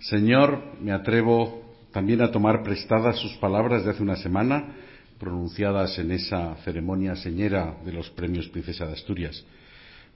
Señor, 0.00 0.60
me 0.80 0.90
atrevo 0.90 1.62
también 1.92 2.20
a 2.22 2.32
tomar 2.32 2.64
prestadas 2.64 3.20
sus 3.20 3.34
palabras 3.34 3.84
de 3.84 3.92
hace 3.92 4.02
una 4.02 4.16
semana, 4.16 4.74
pronunciadas 5.16 5.96
en 6.00 6.10
esa 6.10 6.56
ceremonia 6.64 7.14
señera 7.14 7.76
de 7.84 7.92
los 7.92 8.10
premios 8.10 8.48
Princesa 8.48 8.84
de 8.84 8.94
Asturias. 8.94 9.44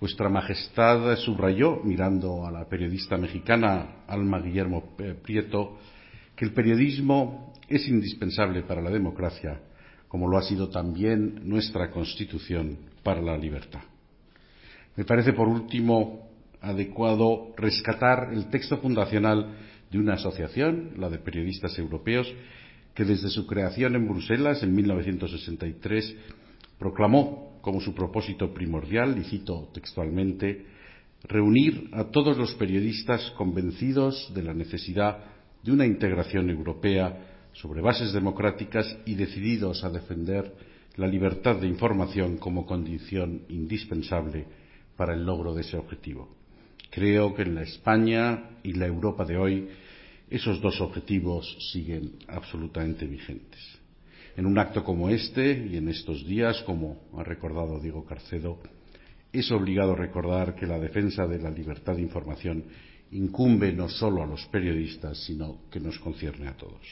Vuestra 0.01 0.29
Majestad 0.29 1.17
subrayó, 1.19 1.77
mirando 1.85 2.45
a 2.49 2.51
la 2.51 2.65
periodista 2.65 3.17
mexicana 3.17 4.03
Alma 4.09 4.41
Guillermo 4.41 4.97
Prieto, 5.23 5.79
que 6.35 6.45
el 6.45 6.53
periodismo 6.53 7.53
es 7.69 7.87
indispensable 7.87 8.63
para 8.63 8.83
la 8.83 8.91
democracia, 8.91 9.61
como 10.09 10.27
lo 10.27 10.37
ha 10.37 10.43
sido 10.43 10.69
también 10.69 11.49
nuestra 11.49 11.93
Constitución 11.93 12.77
para 13.05 13.23
la 13.23 13.39
libertad. 13.39 13.92
Me 14.97 15.05
parece, 15.05 15.33
por 15.33 15.49
último, 15.49 16.29
adecuado 16.61 17.55
rescatar 17.57 18.31
el 18.33 18.51
texto 18.51 18.77
fundacional 18.79 19.57
de 19.91 19.99
una 19.99 20.15
asociación, 20.15 20.91
la 20.99 21.09
de 21.09 21.19
periodistas 21.19 21.79
europeos, 21.79 22.33
que 22.95 23.05
desde 23.05 23.31
su 23.31 23.47
creación 23.47 23.97
en 23.97 24.07
Bruselas 24.07 24.63
en 24.63 24.75
1963 24.75 26.15
proclamó 26.79 27.59
como 27.63 27.81
su 27.81 27.95
propósito 27.95 28.53
primordial, 28.53 29.17
y 29.19 29.25
cito 29.25 29.71
textualmente, 29.73 30.67
reunir 31.25 31.89
a 31.93 32.05
todos 32.05 32.37
los 32.37 32.55
periodistas 32.55 33.31
convencidos 33.31 34.31
de 34.35 34.43
la 34.43 34.53
necesidad 34.53 35.25
de 35.63 35.73
una 35.73 35.87
integración 35.87 36.51
europea 36.51 37.49
sobre 37.53 37.81
bases 37.81 38.13
democráticas 38.13 38.99
y 39.07 39.15
decididos 39.15 39.85
a 39.85 39.91
defender 39.91 40.53
la 40.97 41.07
libertad 41.07 41.57
de 41.57 41.69
información 41.69 42.37
como 42.37 42.67
condición 42.67 43.43
indispensable 43.49 44.45
para 44.97 45.15
el 45.15 45.25
logro 45.25 45.55
de 45.55 45.63
ese 45.63 45.77
objetivo. 45.77 46.29
Creo 46.91 47.35
que 47.35 47.43
en 47.43 47.55
la 47.55 47.63
España 47.63 48.51
y 48.63 48.75
la 48.75 48.87
Europa 48.87 49.25
de 49.25 49.39
hoy 49.39 49.69
esos 50.31 50.61
dos 50.61 50.81
objetivos 50.81 51.57
siguen 51.73 52.13
absolutamente 52.29 53.07
vigentes. 53.07 53.61
En 54.37 54.47
un 54.47 54.59
acto 54.59 54.83
como 54.83 55.11
este 55.11 55.67
y 55.71 55.77
en 55.77 55.89
estos 55.89 56.27
días, 56.27 56.63
como 56.63 57.03
ha 57.19 57.23
recordado 57.23 57.81
Diego 57.81 58.05
Carcedo, 58.05 58.59
es 59.33 59.51
obligado 59.51 59.95
recordar 59.95 60.55
que 60.55 60.67
la 60.67 60.79
defensa 60.79 61.27
de 61.27 61.39
la 61.39 61.51
libertad 61.51 61.97
de 61.97 62.03
información 62.03 62.65
incumbe 63.11 63.73
no 63.73 63.89
solo 63.89 64.23
a 64.23 64.27
los 64.27 64.47
periodistas, 64.47 65.23
sino 65.25 65.61
que 65.71 65.81
nos 65.81 65.99
concierne 65.99 66.49
a 66.49 66.57
todos. 66.57 66.87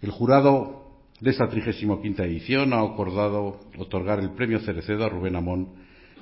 El 0.00 0.10
jurado 0.10 0.88
de 1.20 1.30
esta 1.30 1.48
35 1.48 2.00
edición 2.04 2.72
ha 2.72 2.80
acordado 2.80 3.60
otorgar 3.76 4.20
el 4.20 4.30
premio 4.30 4.60
Cerecedo 4.60 5.04
a 5.04 5.08
Rubén 5.08 5.36
Amón, 5.36 5.68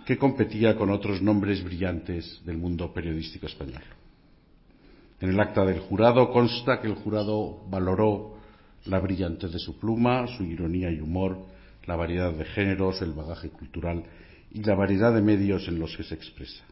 que 0.06 0.16
competía 0.16 0.76
con 0.76 0.88
otros 0.90 1.20
nombres 1.20 1.64
brillantes 1.64 2.40
del 2.46 2.56
mundo 2.56 2.94
periodístico 2.94 3.46
español. 3.46 3.82
En 5.20 5.30
el 5.30 5.40
acta 5.40 5.64
del 5.64 5.80
jurado 5.80 6.30
consta 6.30 6.80
que 6.80 6.86
el 6.86 6.94
jurado 6.94 7.64
valoró 7.68 8.36
la 8.84 9.00
brillantez 9.00 9.50
de 9.50 9.58
su 9.58 9.80
pluma, 9.80 10.28
su 10.28 10.44
ironía 10.44 10.92
y 10.92 11.00
humor, 11.00 11.38
la 11.86 11.96
variedad 11.96 12.32
de 12.32 12.44
géneros, 12.44 13.02
el 13.02 13.14
bagaje 13.14 13.50
cultural 13.50 14.04
y 14.52 14.62
la 14.62 14.76
variedad 14.76 15.12
de 15.12 15.22
medios 15.22 15.66
en 15.66 15.80
los 15.80 15.96
que 15.96 16.04
se 16.04 16.14
expresa. 16.14 16.62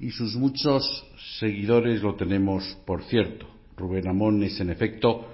Y 0.00 0.10
sus 0.10 0.34
muchos 0.36 1.06
seguidores 1.38 2.02
lo 2.02 2.14
tenemos 2.14 2.64
por 2.86 3.02
cierto. 3.04 3.46
Rubén 3.76 4.08
Amón 4.08 4.42
es, 4.42 4.58
en 4.60 4.70
efecto, 4.70 5.28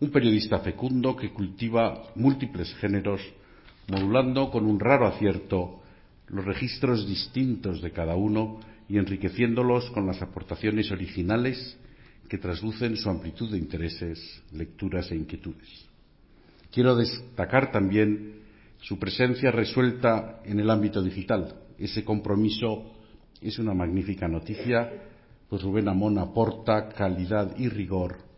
un 0.00 0.10
periodista 0.10 0.58
fecundo 0.58 1.16
que 1.16 1.32
cultiva 1.32 2.02
múltiples 2.14 2.74
géneros, 2.74 3.22
modulando 3.88 4.50
con 4.50 4.66
un 4.66 4.78
raro 4.78 5.06
acierto 5.06 5.80
los 6.30 6.44
registros 6.44 7.06
distintos 7.06 7.80
de 7.82 7.92
cada 7.92 8.16
uno 8.16 8.60
y 8.88 8.98
enriqueciéndolos 8.98 9.90
con 9.90 10.06
las 10.06 10.20
aportaciones 10.22 10.90
originales 10.90 11.76
que 12.28 12.38
traslucen 12.38 12.96
su 12.96 13.08
amplitud 13.08 13.50
de 13.50 13.58
intereses, 13.58 14.42
lecturas 14.52 15.10
e 15.10 15.16
inquietudes. 15.16 15.86
Quiero 16.70 16.94
destacar 16.94 17.72
también 17.72 18.42
su 18.80 18.98
presencia 18.98 19.50
resuelta 19.50 20.40
en 20.44 20.60
el 20.60 20.70
ámbito 20.70 21.02
digital. 21.02 21.54
Ese 21.78 22.04
compromiso 22.04 22.92
es 23.40 23.58
una 23.58 23.74
magnífica 23.74 24.28
noticia, 24.28 24.90
pues 25.48 25.62
Rubén 25.62 25.88
Amón 25.88 26.18
aporta 26.18 26.88
calidad 26.90 27.56
y 27.56 27.68
rigor, 27.68 28.28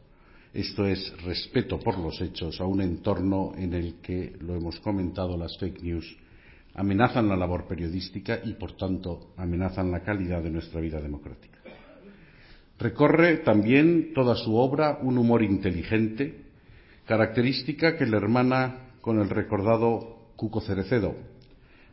esto 0.53 0.85
es 0.85 1.13
respeto 1.23 1.79
por 1.79 1.99
los 1.99 2.21
hechos, 2.21 2.61
a 2.61 2.65
un 2.65 2.81
entorno 2.81 3.53
en 3.57 3.73
el 3.73 4.01
que, 4.01 4.37
lo 4.41 4.57
hemos 4.57 4.81
comentado, 4.81 5.37
las 5.37 5.57
fake 5.59 5.83
news 5.83 6.17
amenazan 6.75 7.29
la 7.29 7.37
labor 7.37 7.67
periodística 7.67 8.41
y, 8.45 8.55
por 8.55 8.77
tanto, 8.77 9.33
amenazan 9.37 9.91
la 9.91 10.01
calidad 10.01 10.43
de 10.43 10.51
nuestra 10.51 10.81
vida 10.81 11.01
democrática. 11.01 11.59
Recorre 12.79 13.39
también 13.39 14.13
toda 14.15 14.35
su 14.37 14.57
obra 14.57 14.99
un 15.03 15.19
humor 15.19 15.43
inteligente, 15.43 16.47
característica 17.07 17.97
que 17.97 18.07
le 18.07 18.17
hermana 18.17 18.95
con 19.01 19.21
el 19.21 19.29
recordado 19.29 20.33
Cuco 20.37 20.61
Cerecedo. 20.61 21.15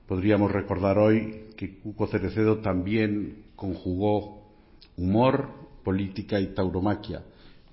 Podríamos 0.08 0.52
recordar 0.52 0.98
hoy 0.98 1.48
que 1.58 1.80
Cuco 1.80 2.08
Cerecedo 2.08 2.60
también 2.60 3.48
conjugó 3.56 4.48
humor, 4.96 5.50
política 5.84 6.40
y 6.40 6.54
tauromaquia 6.54 7.24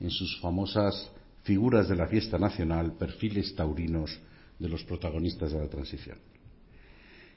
en 0.01 0.11
sus 0.11 0.41
famosas 0.41 1.13
figuras 1.45 1.89
de 1.89 1.97
la 1.97 2.09
fiesta 2.09 2.39
nacional, 2.39 2.95
perfiles 2.95 3.55
taurinos 3.55 4.19
de 4.59 4.69
los 4.69 4.83
protagonistas 4.85 5.53
de 5.53 5.59
la 5.61 5.69
transición. 5.69 6.19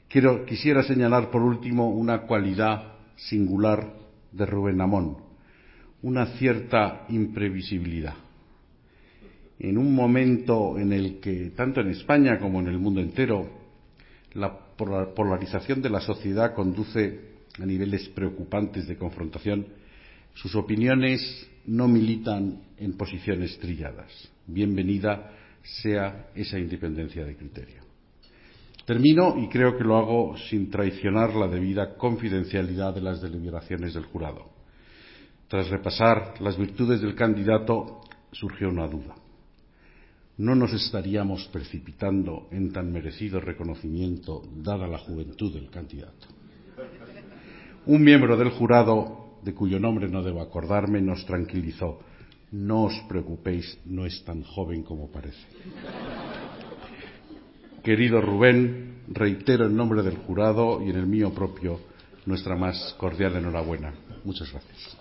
Quisiera 0.09 0.83
señalar 0.83 1.29
por 1.29 1.41
último 1.41 1.89
una 1.89 2.21
cualidad 2.21 2.93
singular 3.17 3.93
de 4.31 4.45
Rubén 4.45 4.79
Amón, 4.79 5.17
una 6.01 6.37
cierta 6.37 7.05
imprevisibilidad. 7.09 8.15
En 9.59 9.77
un 9.77 9.93
momento 9.93 10.79
en 10.79 10.93
el 10.93 11.19
que, 11.19 11.51
tanto 11.55 11.81
en 11.81 11.89
España 11.89 12.39
como 12.39 12.59
en 12.61 12.67
el 12.67 12.77
mundo 12.77 13.01
entero, 13.01 13.49
la 14.33 14.57
polarización 14.75 15.81
de 15.81 15.89
la 15.89 15.99
sociedad 15.99 16.53
conduce 16.53 17.19
a 17.59 17.65
niveles 17.65 18.07
preocupantes 18.09 18.87
de 18.87 18.97
confrontación, 18.97 19.65
sus 20.35 20.55
opiniones 20.55 21.49
no 21.65 21.87
militan 21.87 22.61
en 22.77 22.93
posiciones 22.93 23.57
trilladas. 23.57 24.31
Bienvenida 24.45 25.31
sea 25.63 26.29
esa 26.33 26.59
independencia 26.59 27.25
de 27.25 27.35
criterio. 27.35 27.86
Termino 28.87 29.35
y 29.37 29.49
creo 29.49 29.77
que 29.77 29.83
lo 29.83 29.97
hago 29.97 30.37
sin 30.49 30.71
traicionar 30.71 31.35
la 31.35 31.49
debida 31.49 31.95
confidencialidad 31.97 32.95
de 32.95 33.01
las 33.01 33.21
deliberaciones 33.21 33.93
del 33.93 34.05
jurado. 34.05 34.45
Tras 35.49 35.67
repasar 35.67 36.39
las 36.39 36.57
virtudes 36.57 37.01
del 37.01 37.13
candidato, 37.13 37.99
surgió 38.31 38.69
una 38.69 38.87
duda. 38.87 39.13
¿No 40.37 40.55
nos 40.55 40.71
estaríamos 40.71 41.49
precipitando 41.51 42.47
en 42.49 42.71
tan 42.71 42.89
merecido 42.93 43.41
reconocimiento 43.41 44.41
dada 44.55 44.87
la 44.87 44.99
juventud 44.99 45.53
del 45.53 45.69
candidato? 45.69 46.27
Un 47.87 48.01
miembro 48.01 48.37
del 48.37 48.51
jurado, 48.51 49.35
de 49.43 49.53
cuyo 49.53 49.81
nombre 49.81 50.07
no 50.07 50.23
debo 50.23 50.39
acordarme, 50.39 51.01
nos 51.01 51.25
tranquilizó. 51.25 51.99
No 52.51 52.83
os 52.83 52.97
preocupéis, 53.09 53.79
no 53.83 54.05
es 54.05 54.23
tan 54.23 54.43
joven 54.43 54.83
como 54.83 55.11
parece. 55.11 55.45
Querido 57.87 58.19
Rubén, 58.19 59.03
reitero 59.07 59.65
en 59.65 59.77
nombre 59.77 60.03
del 60.03 60.17
jurado 60.17 60.83
y 60.83 60.89
en 60.89 60.97
el 60.97 61.07
mío 61.07 61.33
propio 61.33 61.79
nuestra 62.25 62.57
más 62.57 62.93
cordial 62.97 63.37
enhorabuena. 63.37 63.93
Muchas 64.25 64.51
gracias. 64.51 64.97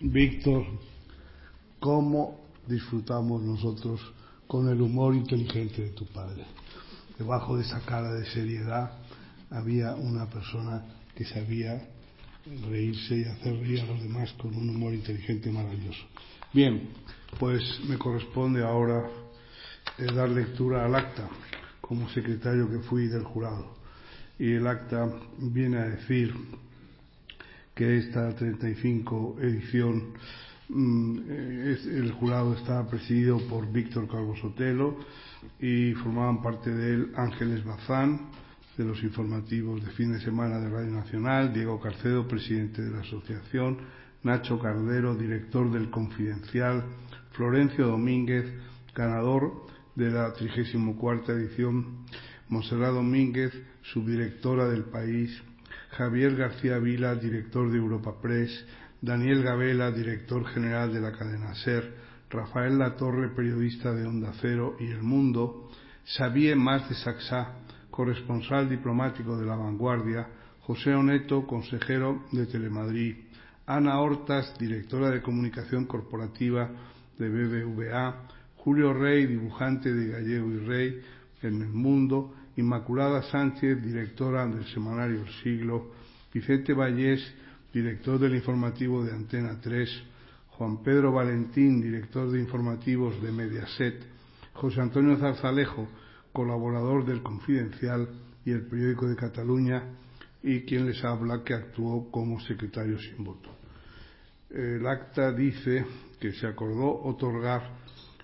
Víctor, 0.00 0.64
¿cómo 1.78 2.40
disfrutamos 2.66 3.42
nosotros 3.42 4.00
con 4.48 4.68
el 4.68 4.82
humor 4.82 5.14
inteligente 5.14 5.82
de 5.82 5.90
tu 5.90 6.04
padre? 6.06 6.42
Debajo 7.16 7.56
de 7.56 7.62
esa 7.62 7.78
cara 7.82 8.12
de 8.12 8.26
seriedad 8.26 8.90
había 9.50 9.94
una 9.94 10.26
persona 10.26 10.84
que 11.14 11.24
sabía 11.24 11.88
reírse 12.68 13.18
y 13.18 13.24
hacer 13.24 13.58
reír 13.58 13.80
a 13.80 13.86
los 13.86 14.02
demás 14.02 14.32
con 14.34 14.54
un 14.54 14.70
humor 14.70 14.94
inteligente 14.94 15.50
maravilloso. 15.50 16.04
Bien, 16.52 16.88
pues 17.38 17.62
me 17.88 17.98
corresponde 17.98 18.64
ahora 18.64 19.04
eh, 19.98 20.06
dar 20.14 20.28
lectura 20.28 20.84
al 20.84 20.94
acta 20.94 21.28
como 21.80 22.08
secretario 22.10 22.70
que 22.70 22.78
fui 22.80 23.08
del 23.08 23.24
jurado. 23.24 23.76
Y 24.38 24.52
el 24.52 24.66
acta 24.66 25.10
viene 25.38 25.78
a 25.78 25.88
decir 25.88 26.32
que 27.74 27.98
esta 27.98 28.34
35 28.34 29.38
edición 29.40 30.14
mm, 30.68 31.18
el 31.28 32.12
jurado 32.12 32.54
está 32.54 32.86
presidido 32.88 33.38
por 33.48 33.70
Víctor 33.70 34.08
Calvo 34.08 34.36
Sotelo 34.36 34.98
y 35.60 35.92
formaban 35.94 36.42
parte 36.42 36.70
de 36.70 36.94
él 36.94 37.12
Ángeles 37.16 37.64
Bazán, 37.64 38.30
de 38.78 38.84
los 38.84 39.02
informativos 39.02 39.84
de 39.84 39.90
fin 39.90 40.12
de 40.12 40.20
semana 40.20 40.60
de 40.60 40.70
Radio 40.70 40.92
Nacional, 40.92 41.52
Diego 41.52 41.80
Carcedo, 41.80 42.28
presidente 42.28 42.80
de 42.80 42.92
la 42.92 43.00
asociación, 43.00 43.78
Nacho 44.22 44.60
Cardero, 44.60 45.16
director 45.16 45.70
del 45.72 45.90
Confidencial, 45.90 46.84
Florencio 47.32 47.88
Domínguez, 47.88 48.46
ganador 48.94 49.66
de 49.96 50.12
la 50.12 50.32
34 50.32 51.34
edición, 51.34 52.06
Monserrat 52.48 52.92
Domínguez, 52.92 53.52
subdirectora 53.82 54.68
del 54.68 54.84
país, 54.84 55.36
Javier 55.90 56.36
García 56.36 56.78
Vila, 56.78 57.16
director 57.16 57.72
de 57.72 57.78
Europa 57.78 58.20
Press, 58.22 58.64
Daniel 59.00 59.42
Gabela, 59.42 59.90
director 59.90 60.46
general 60.46 60.92
de 60.92 61.00
la 61.00 61.10
cadena 61.10 61.52
SER, 61.56 61.96
Rafael 62.30 62.78
Latorre, 62.78 63.34
periodista 63.34 63.92
de 63.92 64.06
Onda 64.06 64.32
Cero 64.40 64.76
y 64.78 64.86
El 64.86 65.02
Mundo, 65.02 65.68
Xavier 66.04 66.56
Mas 66.56 66.88
de 66.88 66.94
Saxá, 66.94 67.54
corresponsal 67.98 68.68
diplomático 68.68 69.36
de 69.36 69.44
La 69.44 69.56
Vanguardia, 69.56 70.28
José 70.60 70.94
Oneto, 70.94 71.44
consejero 71.44 72.26
de 72.30 72.46
Telemadrid, 72.46 73.16
Ana 73.66 73.98
Hortas, 73.98 74.56
directora 74.56 75.10
de 75.10 75.20
comunicación 75.20 75.84
corporativa 75.84 76.70
de 77.18 77.28
BBVA, 77.28 78.28
Julio 78.54 78.92
Rey, 78.92 79.26
dibujante 79.26 79.92
de 79.92 80.12
Gallego 80.12 80.48
y 80.48 80.58
Rey 80.58 81.00
en 81.42 81.60
El 81.60 81.70
Mundo, 81.70 82.36
Inmaculada 82.56 83.20
Sánchez, 83.24 83.82
directora 83.82 84.46
del 84.46 84.64
semanario 84.66 85.22
El 85.22 85.32
Siglo, 85.42 85.90
Vicente 86.32 86.74
Vallés, 86.74 87.20
director 87.74 88.20
del 88.20 88.36
informativo 88.36 89.04
de 89.04 89.10
Antena 89.10 89.60
3, 89.60 89.90
Juan 90.50 90.84
Pedro 90.84 91.10
Valentín, 91.10 91.82
director 91.82 92.30
de 92.30 92.38
informativos 92.38 93.20
de 93.20 93.32
Mediaset, 93.32 94.06
José 94.52 94.82
Antonio 94.82 95.16
Zarzalejo, 95.16 95.88
colaborador 96.32 97.04
del 97.04 97.22
Confidencial 97.22 98.08
y 98.44 98.52
el 98.52 98.66
periódico 98.66 99.08
de 99.08 99.16
Cataluña, 99.16 99.82
y 100.42 100.62
quien 100.62 100.86
les 100.86 101.02
habla 101.04 101.42
que 101.44 101.54
actuó 101.54 102.10
como 102.10 102.40
secretario 102.40 102.98
sin 102.98 103.24
voto. 103.24 103.50
El 104.50 104.86
acta 104.86 105.32
dice 105.32 105.84
que 106.20 106.32
se 106.32 106.46
acordó 106.46 107.02
otorgar 107.02 107.62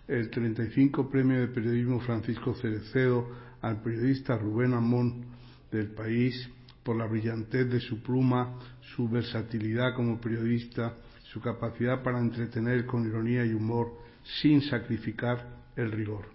el 0.09 0.31
35 0.31 1.11
Premio 1.11 1.40
de 1.40 1.49
Periodismo 1.49 2.01
Francisco 2.01 2.55
Cerecedo 2.55 3.29
al 3.61 3.83
periodista 3.83 4.37
Rubén 4.37 4.75
Amón 4.75 5.25
del 5.71 5.88
país 5.88 6.49
por 6.83 6.97
la 6.97 7.07
brillantez 7.07 7.71
de 7.71 7.81
su 7.81 8.03
pluma, 8.03 8.59
su 8.95 9.09
versatilidad 9.09 9.95
como 9.95 10.21
periodista, 10.21 10.95
su 11.23 11.40
capacidad 11.40 12.03
para 12.03 12.21
entretener 12.21 12.87
con 12.87 13.07
ironía 13.07 13.45
y 13.45 13.55
humor 13.55 13.99
sin 14.40 14.61
sacrificar 14.62 15.64
el 15.77 15.90
rigor. 15.90 16.27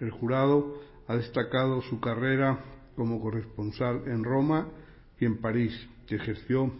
El 0.00 0.10
jurado 0.10 0.80
ha 1.08 1.16
destacado 1.16 1.82
su 1.82 2.00
carrera 2.00 2.64
como 2.96 3.20
corresponsal 3.20 4.02
en 4.06 4.24
Roma 4.24 4.68
y 5.18 5.24
en 5.24 5.38
París, 5.38 5.72
que 6.06 6.16
ejerció 6.16 6.72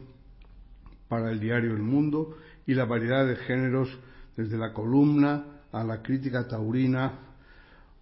para 1.09 1.31
el 1.31 1.41
diario 1.41 1.75
El 1.75 1.83
Mundo 1.83 2.37
y 2.67 2.75
la 2.75 2.85
variedad 2.85 3.27
de 3.27 3.37
géneros 3.37 3.89
desde 4.37 4.57
la 4.57 4.73
columna 4.73 5.63
a 5.73 5.85
la 5.85 6.03
crítica 6.03 6.47
taurina 6.47 7.19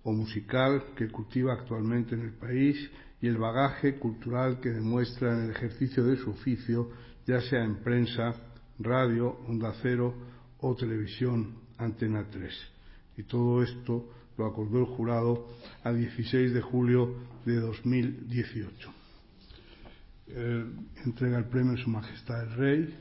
o 0.03 0.13
musical 0.13 0.85
que 0.97 1.09
cultiva 1.09 1.53
actualmente 1.53 2.15
en 2.15 2.23
el 2.23 2.33
país 2.33 2.91
y 3.21 3.29
el 3.29 3.37
bagaje 3.37 3.99
cultural 3.99 4.61
que 4.61 4.71
demuestra 4.71 5.33
en 5.33 5.45
el 5.45 5.51
ejercicio 5.51 6.05
de 6.05 6.17
su 6.17 6.31
oficio, 6.31 6.91
ya 7.27 7.41
sea 7.41 7.63
en 7.63 7.77
prensa, 7.77 8.35
radio, 8.79 9.39
onda 9.47 9.75
cero 9.83 10.15
o 10.61 10.75
televisión, 10.75 11.55
antena 11.79 12.25
3. 12.31 12.53
Y 13.19 13.23
todo 13.25 13.63
esto 13.63 14.09
lo 14.41 14.47
acordó 14.47 14.79
el 14.79 14.87
jurado 14.87 15.47
a 15.85 15.93
16 15.93 16.55
de 16.55 16.63
julio 16.63 17.15
de 17.45 17.57
2018. 17.57 18.91
entrega 21.05 21.39
el 21.39 21.45
premio 21.45 21.75
a 21.75 21.77
Su 21.77 21.91
Majestad 21.91 22.45
el 22.45 22.57
Rey 22.57 22.99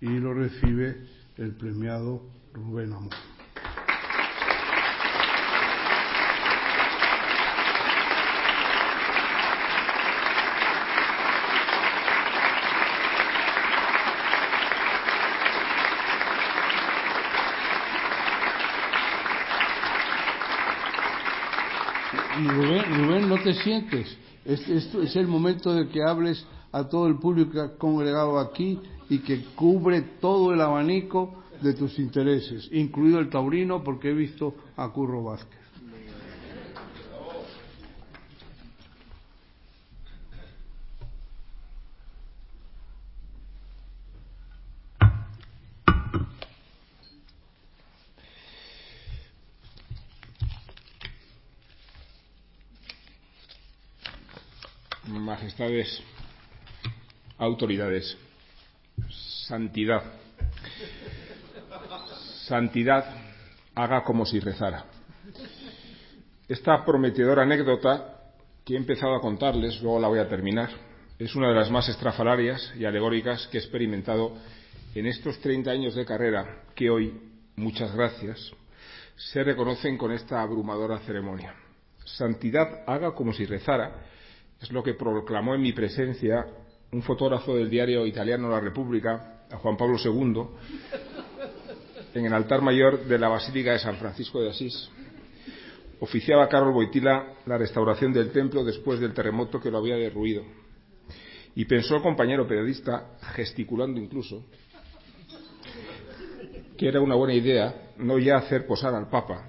y 0.00 0.06
lo 0.06 0.32
recibe 0.32 0.96
el 1.38 1.56
premiado 1.56 2.22
Rubén 2.52 2.92
Amor. 2.92 3.14
Rubén, 22.46 23.28
no 23.28 23.35
te 23.46 23.54
sientes. 23.54 24.18
Esto 24.44 25.02
es 25.02 25.14
el 25.14 25.28
momento 25.28 25.72
de 25.72 25.86
que 25.88 26.02
hables 26.02 26.44
a 26.72 26.88
todo 26.88 27.06
el 27.06 27.16
público 27.16 27.76
congregado 27.78 28.40
aquí 28.40 28.80
y 29.08 29.20
que 29.20 29.44
cubre 29.54 30.02
todo 30.20 30.52
el 30.52 30.60
abanico 30.60 31.44
de 31.62 31.72
tus 31.74 31.96
intereses, 32.00 32.68
incluido 32.72 33.20
el 33.20 33.30
taurino, 33.30 33.84
porque 33.84 34.10
he 34.10 34.14
visto 34.14 34.52
a 34.76 34.88
Curro 34.88 35.22
Vázquez. 35.22 35.65
Majestades, 55.56 56.02
autoridades, 57.38 58.16
santidad, 59.48 60.02
santidad, 62.46 63.04
haga 63.74 64.02
como 64.02 64.26
si 64.26 64.38
rezara. 64.38 64.84
Esta 66.48 66.84
prometedora 66.84 67.42
anécdota 67.42 68.32
que 68.64 68.74
he 68.74 68.76
empezado 68.76 69.14
a 69.14 69.20
contarles, 69.20 69.80
luego 69.80 69.98
la 69.98 70.08
voy 70.08 70.18
a 70.18 70.28
terminar, 70.28 70.68
es 71.18 71.34
una 71.34 71.48
de 71.48 71.54
las 71.54 71.70
más 71.70 71.88
estrafalarias 71.88 72.74
y 72.78 72.84
alegóricas 72.84 73.46
que 73.46 73.56
he 73.56 73.60
experimentado 73.60 74.36
en 74.94 75.06
estos 75.06 75.38
30 75.40 75.70
años 75.70 75.94
de 75.94 76.04
carrera 76.04 76.64
que 76.74 76.90
hoy, 76.90 77.18
muchas 77.56 77.94
gracias, 77.94 78.52
se 79.16 79.42
reconocen 79.42 79.96
con 79.96 80.12
esta 80.12 80.42
abrumadora 80.42 80.98
ceremonia. 81.00 81.54
Santidad 82.04 82.84
haga 82.86 83.12
como 83.12 83.32
si 83.32 83.46
rezara 83.46 84.15
es 84.60 84.70
lo 84.72 84.82
que 84.82 84.94
proclamó 84.94 85.54
en 85.54 85.62
mi 85.62 85.72
presencia 85.72 86.46
un 86.92 87.02
fotógrafo 87.02 87.56
del 87.56 87.68
diario 87.68 88.06
italiano 88.06 88.48
La 88.48 88.60
República, 88.60 89.44
a 89.50 89.56
Juan 89.58 89.76
Pablo 89.76 89.96
II, 90.02 90.42
en 92.14 92.24
el 92.24 92.32
altar 92.32 92.62
mayor 92.62 93.04
de 93.04 93.18
la 93.18 93.28
Basílica 93.28 93.72
de 93.72 93.78
San 93.78 93.96
Francisco 93.96 94.40
de 94.40 94.50
Asís. 94.50 94.90
Oficiaba 96.00 96.48
Carol 96.48 96.72
Boitila 96.72 97.34
la 97.46 97.58
restauración 97.58 98.12
del 98.12 98.30
templo 98.30 98.64
después 98.64 99.00
del 99.00 99.14
terremoto 99.14 99.60
que 99.60 99.70
lo 99.70 99.78
había 99.78 99.96
derruido. 99.96 100.42
Y 101.54 101.64
pensó 101.64 101.96
el 101.96 102.02
compañero 102.02 102.46
periodista, 102.46 103.16
gesticulando 103.34 103.98
incluso, 103.98 104.44
que 106.76 106.88
era 106.88 107.00
una 107.00 107.14
buena 107.14 107.34
idea 107.34 107.92
no 107.96 108.18
ya 108.18 108.36
hacer 108.36 108.66
posar 108.66 108.94
al 108.94 109.08
Papa, 109.08 109.46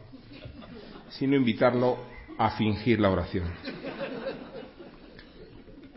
sino 1.10 1.36
invitarlo 1.36 1.98
a 2.38 2.52
fingir 2.52 3.00
la 3.00 3.10
oración. 3.10 3.46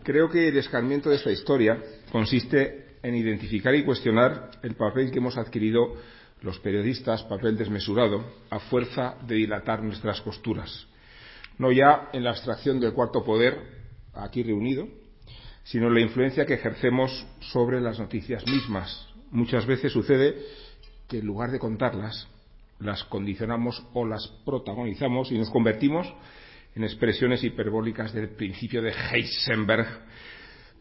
Creo 0.03 0.29
que 0.29 0.47
el 0.47 0.57
escarmiento 0.57 1.09
de 1.09 1.17
esta 1.17 1.31
historia 1.31 1.77
consiste 2.11 2.97
en 3.03 3.15
identificar 3.15 3.73
y 3.75 3.83
cuestionar 3.83 4.51
el 4.63 4.75
papel 4.75 5.11
que 5.11 5.19
hemos 5.19 5.37
adquirido 5.37 5.95
los 6.41 6.59
periodistas, 6.59 7.23
papel 7.23 7.55
desmesurado, 7.55 8.25
a 8.49 8.59
fuerza 8.59 9.15
de 9.27 9.35
dilatar 9.35 9.83
nuestras 9.83 10.19
costuras. 10.21 10.87
No 11.59 11.71
ya 11.71 12.09
en 12.13 12.23
la 12.23 12.31
abstracción 12.31 12.79
del 12.79 12.93
cuarto 12.93 13.23
poder 13.23 13.59
aquí 14.13 14.41
reunido, 14.41 14.87
sino 15.63 15.87
en 15.87 15.93
la 15.93 16.01
influencia 16.01 16.45
que 16.45 16.55
ejercemos 16.55 17.27
sobre 17.39 17.79
las 17.79 17.99
noticias 17.99 18.43
mismas. 18.47 19.07
Muchas 19.29 19.67
veces 19.67 19.91
sucede 19.91 20.35
que 21.07 21.19
en 21.19 21.27
lugar 21.27 21.51
de 21.51 21.59
contarlas, 21.59 22.27
las 22.79 23.03
condicionamos 23.03 23.85
o 23.93 24.05
las 24.05 24.27
protagonizamos 24.43 25.31
y 25.31 25.37
nos 25.37 25.51
convertimos 25.51 26.11
en 26.75 26.83
expresiones 26.83 27.43
hiperbólicas 27.43 28.13
del 28.13 28.29
principio 28.29 28.81
de 28.81 28.91
Heisenberg, 28.91 29.87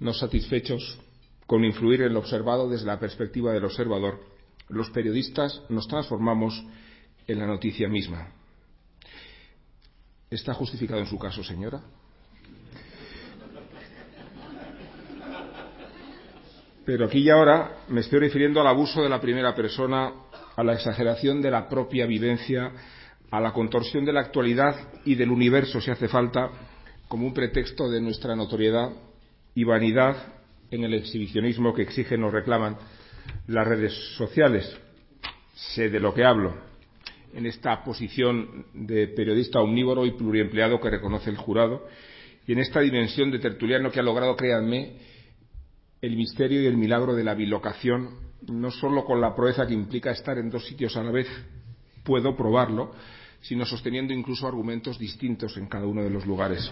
no 0.00 0.12
satisfechos 0.12 0.98
con 1.46 1.64
influir 1.64 2.02
en 2.02 2.12
el 2.12 2.16
observado 2.16 2.68
desde 2.68 2.86
la 2.86 2.98
perspectiva 2.98 3.52
del 3.52 3.64
observador, 3.64 4.20
los 4.68 4.90
periodistas 4.90 5.62
nos 5.68 5.88
transformamos 5.88 6.64
en 7.26 7.38
la 7.38 7.46
noticia 7.46 7.88
misma. 7.88 8.28
¿Está 10.30 10.54
justificado 10.54 11.00
en 11.00 11.06
su 11.06 11.18
caso, 11.18 11.42
señora? 11.42 11.80
Pero 16.84 17.06
aquí 17.06 17.18
y 17.18 17.30
ahora 17.30 17.84
me 17.88 18.00
estoy 18.00 18.20
refiriendo 18.20 18.60
al 18.60 18.66
abuso 18.68 19.02
de 19.02 19.08
la 19.08 19.20
primera 19.20 19.54
persona, 19.54 20.12
a 20.56 20.62
la 20.62 20.74
exageración 20.74 21.42
de 21.42 21.50
la 21.50 21.68
propia 21.68 22.06
vivencia, 22.06 22.72
a 23.30 23.40
la 23.40 23.52
contorsión 23.52 24.04
de 24.04 24.12
la 24.12 24.20
actualidad 24.20 24.76
y 25.04 25.14
del 25.14 25.30
universo, 25.30 25.80
si 25.80 25.90
hace 25.90 26.08
falta, 26.08 26.50
como 27.08 27.26
un 27.26 27.34
pretexto 27.34 27.88
de 27.88 28.00
nuestra 28.00 28.34
notoriedad 28.34 28.90
y 29.54 29.64
vanidad 29.64 30.16
en 30.70 30.84
el 30.84 30.94
exhibicionismo 30.94 31.74
que 31.74 31.82
exigen 31.82 32.22
o 32.24 32.30
reclaman 32.30 32.76
las 33.46 33.66
redes 33.66 33.92
sociales. 34.16 34.76
Sé 35.54 35.90
de 35.90 36.00
lo 36.00 36.14
que 36.14 36.24
hablo 36.24 36.54
en 37.34 37.46
esta 37.46 37.84
posición 37.84 38.66
de 38.74 39.08
periodista 39.08 39.60
omnívoro 39.60 40.06
y 40.06 40.12
pluriempleado 40.12 40.80
que 40.80 40.90
reconoce 40.90 41.30
el 41.30 41.36
jurado 41.36 41.86
y 42.46 42.52
en 42.52 42.58
esta 42.58 42.80
dimensión 42.80 43.30
de 43.30 43.38
tertuliano 43.38 43.90
que 43.90 44.00
ha 44.00 44.02
logrado, 44.02 44.34
créanme, 44.36 44.96
el 46.00 46.16
misterio 46.16 46.62
y 46.62 46.66
el 46.66 46.76
milagro 46.76 47.14
de 47.14 47.24
la 47.24 47.34
bilocación, 47.34 48.10
no 48.48 48.70
solo 48.70 49.04
con 49.04 49.20
la 49.20 49.34
proeza 49.34 49.66
que 49.66 49.74
implica 49.74 50.10
estar 50.10 50.38
en 50.38 50.50
dos 50.50 50.66
sitios 50.66 50.96
a 50.96 51.02
la 51.02 51.10
vez, 51.10 51.28
puedo 52.02 52.34
probarlo, 52.34 52.92
sino 53.40 53.64
sosteniendo 53.64 54.12
incluso 54.12 54.46
argumentos 54.46 54.98
distintos 54.98 55.56
en 55.56 55.66
cada 55.66 55.86
uno 55.86 56.02
de 56.02 56.10
los 56.10 56.26
lugares. 56.26 56.70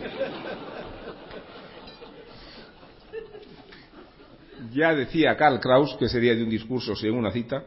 Ya 4.73 4.95
decía 4.95 5.37
Karl 5.37 5.61
Kraus, 5.61 5.97
que 5.99 6.09
sería 6.09 6.35
de 6.35 6.43
un 6.43 6.51
discurso 6.51 6.95
según 6.95 7.21
una 7.21 7.31
cita, 7.31 7.64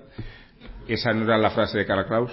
esa 0.88 1.14
no 1.14 1.24
era 1.24 1.38
la 1.38 1.50
frase 1.52 1.78
de 1.78 1.86
Karl 1.86 2.06
Kraus, 2.06 2.32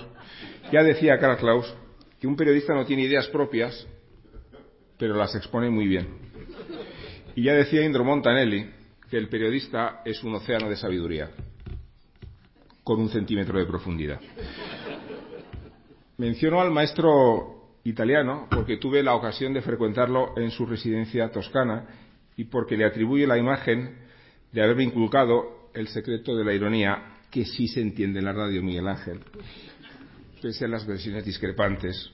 ya 0.72 0.82
decía 0.82 1.18
Karl 1.18 1.38
Kraus 1.38 1.74
que 2.20 2.26
un 2.26 2.36
periodista 2.36 2.74
no 2.74 2.84
tiene 2.84 3.02
ideas 3.02 3.28
propias, 3.28 3.86
pero 4.98 5.14
las 5.14 5.34
expone 5.34 5.70
muy 5.70 5.86
bien. 5.86 6.08
Y 7.34 7.44
ya 7.44 7.54
decía 7.54 7.84
Indro 7.84 8.04
Montanelli 8.04 8.68
que 9.08 9.16
el 9.16 9.28
periodista 9.28 10.02
es 10.04 10.22
un 10.22 10.34
océano 10.34 10.68
de 10.68 10.76
sabiduría, 10.76 11.30
con 12.82 13.00
un 13.00 13.08
centímetro 13.08 13.58
de 13.58 13.66
profundidad. 13.66 14.20
Menciono 16.18 16.60
al 16.60 16.72
maestro 16.72 17.78
italiano 17.84 18.48
porque 18.50 18.76
tuve 18.76 19.04
la 19.04 19.14
ocasión 19.14 19.52
de 19.52 19.62
frecuentarlo 19.62 20.36
en 20.36 20.50
su 20.50 20.66
residencia 20.66 21.30
toscana 21.30 21.86
y 22.36 22.46
porque 22.46 22.76
le 22.76 22.84
atribuye 22.84 23.24
la 23.24 23.38
imagen 23.38 23.96
de 24.50 24.60
haberme 24.60 24.82
inculcado 24.82 25.70
el 25.74 25.86
secreto 25.86 26.36
de 26.36 26.44
la 26.44 26.52
ironía 26.52 27.20
que 27.30 27.44
sí 27.44 27.68
se 27.68 27.80
entiende 27.80 28.18
en 28.18 28.24
la 28.24 28.32
radio 28.32 28.60
Miguel 28.64 28.88
Ángel, 28.88 29.20
pese 30.42 30.64
a 30.64 30.68
las 30.68 30.84
versiones 30.84 31.24
discrepantes. 31.24 32.10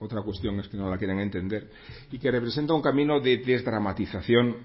Otra 0.00 0.20
cuestión 0.22 0.58
es 0.58 0.66
que 0.66 0.76
no 0.76 0.90
la 0.90 0.98
quieren 0.98 1.20
entender 1.20 1.70
y 2.10 2.18
que 2.18 2.32
representa 2.32 2.74
un 2.74 2.82
camino 2.82 3.20
de 3.20 3.36
desdramatización, 3.36 4.56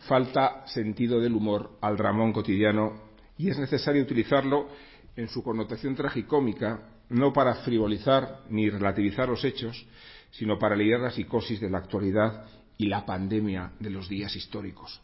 falta 0.00 0.66
sentido 0.66 1.20
del 1.20 1.34
humor 1.34 1.78
al 1.80 1.96
dramón 1.96 2.34
cotidiano 2.34 3.00
y 3.38 3.48
es 3.48 3.58
necesario 3.58 4.02
utilizarlo 4.02 4.68
en 5.16 5.26
su 5.28 5.42
connotación 5.42 5.94
tragicómica, 5.94 6.89
no 7.10 7.32
para 7.32 7.56
frivolizar 7.56 8.40
ni 8.48 8.70
relativizar 8.70 9.28
los 9.28 9.44
hechos, 9.44 9.86
sino 10.30 10.58
para 10.58 10.76
lidiar 10.76 11.00
la 11.00 11.10
psicosis 11.10 11.60
de 11.60 11.68
la 11.68 11.78
actualidad 11.78 12.46
y 12.78 12.86
la 12.86 13.04
pandemia 13.04 13.72
de 13.78 13.90
los 13.90 14.08
días 14.08 14.34
históricos. 14.34 15.00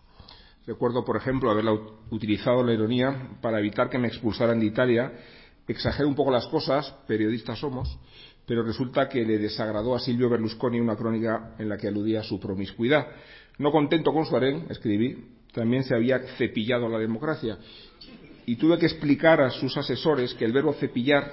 Recuerdo, 0.66 1.04
por 1.04 1.16
ejemplo, 1.16 1.50
haber 1.50 1.64
utilizado 2.10 2.64
la 2.64 2.72
ironía 2.72 3.38
para 3.40 3.58
evitar 3.58 3.88
que 3.88 3.98
me 3.98 4.08
expulsaran 4.08 4.58
de 4.58 4.66
Italia. 4.66 5.12
Exagero 5.68 6.08
un 6.08 6.14
poco 6.14 6.30
las 6.30 6.46
cosas, 6.46 6.92
periodistas 7.06 7.58
somos, 7.58 7.98
pero 8.46 8.62
resulta 8.62 9.08
que 9.08 9.24
le 9.24 9.38
desagradó 9.38 9.94
a 9.94 10.00
Silvio 10.00 10.28
Berlusconi 10.28 10.80
una 10.80 10.96
crónica 10.96 11.54
en 11.58 11.68
la 11.68 11.76
que 11.76 11.88
aludía 11.88 12.20
a 12.20 12.24
su 12.24 12.40
promiscuidad. 12.40 13.06
No 13.58 13.70
contento 13.70 14.12
con 14.12 14.26
su 14.26 14.36
harén, 14.36 14.66
escribí, 14.70 15.24
también 15.52 15.84
se 15.84 15.94
había 15.94 16.18
cepillado 16.36 16.88
la 16.88 16.98
democracia. 16.98 17.58
Y 18.44 18.56
tuve 18.56 18.78
que 18.78 18.86
explicar 18.86 19.40
a 19.40 19.50
sus 19.50 19.76
asesores 19.76 20.34
que 20.34 20.44
el 20.44 20.52
verbo 20.52 20.72
cepillar 20.74 21.32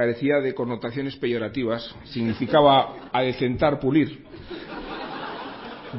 carecía 0.00 0.40
de 0.40 0.54
connotaciones 0.54 1.14
peyorativas, 1.16 1.94
significaba 2.04 3.10
adecentar, 3.12 3.78
pulir, 3.78 4.24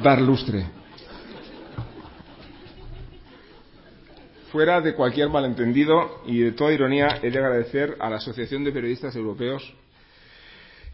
dar 0.02 0.20
lustre. 0.20 0.66
Fuera 4.50 4.80
de 4.80 4.96
cualquier 4.96 5.28
malentendido 5.28 6.20
y 6.26 6.40
de 6.40 6.50
toda 6.50 6.72
ironía, 6.72 7.20
he 7.22 7.30
de 7.30 7.38
agradecer 7.38 7.96
a 8.00 8.10
la 8.10 8.16
Asociación 8.16 8.64
de 8.64 8.72
Periodistas 8.72 9.14
Europeos 9.14 9.72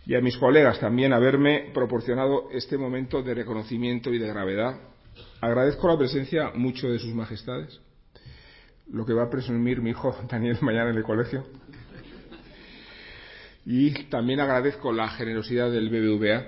y 0.04 0.14
a 0.14 0.20
mis 0.20 0.36
colegas 0.36 0.78
también 0.78 1.14
haberme 1.14 1.70
proporcionado 1.72 2.50
este 2.52 2.76
momento 2.76 3.22
de 3.22 3.32
reconocimiento 3.32 4.12
y 4.12 4.18
de 4.18 4.28
gravedad. 4.28 4.78
Agradezco 5.40 5.88
la 5.88 5.96
presencia 5.96 6.50
mucho 6.54 6.90
de 6.90 6.98
sus 6.98 7.14
majestades, 7.14 7.80
lo 8.92 9.06
que 9.06 9.14
va 9.14 9.22
a 9.22 9.30
presumir 9.30 9.80
mi 9.80 9.90
hijo 9.90 10.14
Daniel 10.28 10.58
mañana 10.60 10.90
en 10.90 10.96
el 10.96 11.04
colegio. 11.04 11.46
Y 13.70 14.04
también 14.04 14.40
agradezco 14.40 14.90
la 14.94 15.10
generosidad 15.10 15.70
del 15.70 15.90
BBVA, 15.90 16.42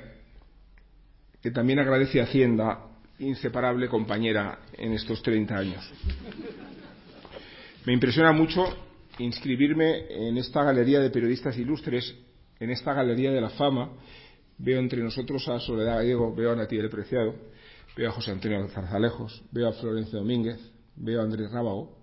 que 1.42 1.50
también 1.50 1.78
agradece 1.78 2.18
a 2.18 2.24
Hacienda, 2.24 2.86
inseparable 3.18 3.90
compañera 3.90 4.60
en 4.72 4.94
estos 4.94 5.22
30 5.22 5.54
años. 5.54 5.92
Me 7.84 7.92
impresiona 7.92 8.32
mucho 8.32 8.64
inscribirme 9.18 10.06
en 10.28 10.38
esta 10.38 10.64
galería 10.64 10.98
de 11.00 11.10
periodistas 11.10 11.58
ilustres, 11.58 12.14
en 12.58 12.70
esta 12.70 12.94
galería 12.94 13.30
de 13.32 13.42
la 13.42 13.50
fama. 13.50 13.90
Veo 14.56 14.78
entre 14.78 15.02
nosotros 15.02 15.46
a 15.48 15.60
Soledad 15.60 15.96
Gallego, 15.96 16.34
veo 16.34 16.52
a 16.52 16.56
Natividad 16.56 16.88
Preciado, 16.88 17.34
veo 17.94 18.08
a 18.08 18.12
José 18.12 18.30
Antonio 18.30 18.66
Zarzalejos, 18.68 19.42
veo 19.52 19.68
a 19.68 19.72
Florencio 19.74 20.20
Domínguez, 20.20 20.58
veo 20.96 21.20
a 21.20 21.24
Andrés 21.24 21.50
Rábago. 21.50 21.98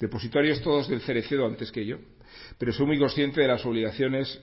Depositarios 0.00 0.60
todos 0.62 0.88
del 0.88 1.00
Cerecedo 1.00 1.46
antes 1.46 1.70
que 1.70 1.86
yo, 1.86 1.98
pero 2.58 2.72
soy 2.72 2.86
muy 2.86 2.98
consciente 2.98 3.40
de 3.40 3.48
las 3.48 3.64
obligaciones 3.64 4.40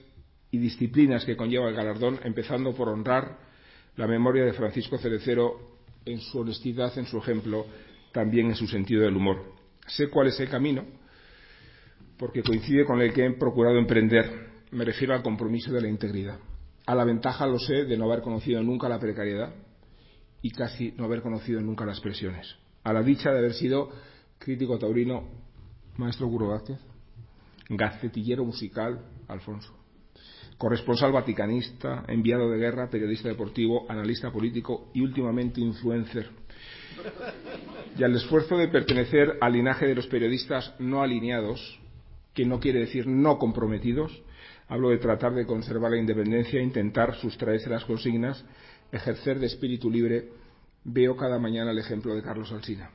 y 0.50 0.58
disciplinas 0.58 1.24
que 1.24 1.36
conlleva 1.36 1.68
el 1.68 1.74
galardón, 1.76 2.18
empezando 2.24 2.74
por 2.74 2.88
honrar 2.88 3.38
la 3.96 4.06
memoria 4.06 4.44
de 4.44 4.52
Francisco 4.54 4.98
Cerecero 4.98 5.76
en 6.04 6.20
su 6.20 6.40
honestidad, 6.40 6.96
en 6.98 7.06
su 7.06 7.18
ejemplo, 7.18 7.66
también 8.12 8.46
en 8.46 8.54
su 8.54 8.66
sentido 8.66 9.02
del 9.02 9.16
humor. 9.16 9.42
Sé 9.86 10.08
cuál 10.08 10.28
es 10.28 10.40
el 10.40 10.48
camino, 10.48 10.84
porque 12.16 12.42
coincide 12.42 12.84
con 12.84 13.00
el 13.00 13.12
que 13.12 13.26
he 13.26 13.30
procurado 13.32 13.78
emprender. 13.78 14.46
Me 14.70 14.84
refiero 14.84 15.14
al 15.14 15.22
compromiso 15.22 15.72
de 15.72 15.82
la 15.82 15.88
integridad. 15.88 16.38
A 16.86 16.94
la 16.94 17.04
ventaja, 17.04 17.46
lo 17.46 17.58
sé, 17.58 17.84
de 17.84 17.96
no 17.96 18.06
haber 18.06 18.22
conocido 18.22 18.62
nunca 18.62 18.88
la 18.88 18.98
precariedad 18.98 19.52
y 20.40 20.50
casi 20.50 20.92
no 20.92 21.04
haber 21.04 21.20
conocido 21.20 21.60
nunca 21.60 21.84
las 21.84 22.00
presiones. 22.00 22.56
A 22.84 22.92
la 22.92 23.02
dicha 23.02 23.32
de 23.32 23.38
haber 23.38 23.54
sido 23.54 23.90
crítico 24.38 24.78
taurino, 24.78 25.28
maestro 25.96 26.28
Guro 26.28 26.48
Vázquez, 26.48 26.78
gacetillero 27.68 28.44
musical, 28.44 29.04
Alfonso, 29.28 29.76
corresponsal 30.58 31.12
vaticanista, 31.12 32.04
enviado 32.08 32.50
de 32.50 32.58
guerra, 32.58 32.88
periodista 32.90 33.28
deportivo, 33.28 33.86
analista 33.88 34.30
político 34.30 34.90
y 34.94 35.00
últimamente 35.02 35.60
influencer 35.60 36.30
y 37.98 38.04
al 38.04 38.14
esfuerzo 38.14 38.56
de 38.56 38.68
pertenecer 38.68 39.38
al 39.40 39.52
linaje 39.52 39.86
de 39.86 39.94
los 39.94 40.06
periodistas 40.06 40.74
no 40.78 41.02
alineados, 41.02 41.80
que 42.34 42.44
no 42.44 42.60
quiere 42.60 42.80
decir 42.80 43.06
no 43.06 43.38
comprometidos, 43.38 44.22
hablo 44.68 44.90
de 44.90 44.98
tratar 44.98 45.34
de 45.34 45.46
conservar 45.46 45.92
la 45.92 45.98
independencia, 45.98 46.60
intentar 46.60 47.14
sustraerse 47.16 47.70
las 47.70 47.84
consignas, 47.84 48.44
ejercer 48.92 49.38
de 49.38 49.46
espíritu 49.46 49.90
libre, 49.90 50.28
veo 50.84 51.16
cada 51.16 51.38
mañana 51.38 51.70
el 51.70 51.78
ejemplo 51.78 52.14
de 52.14 52.22
Carlos 52.22 52.52
Alsina. 52.52 52.90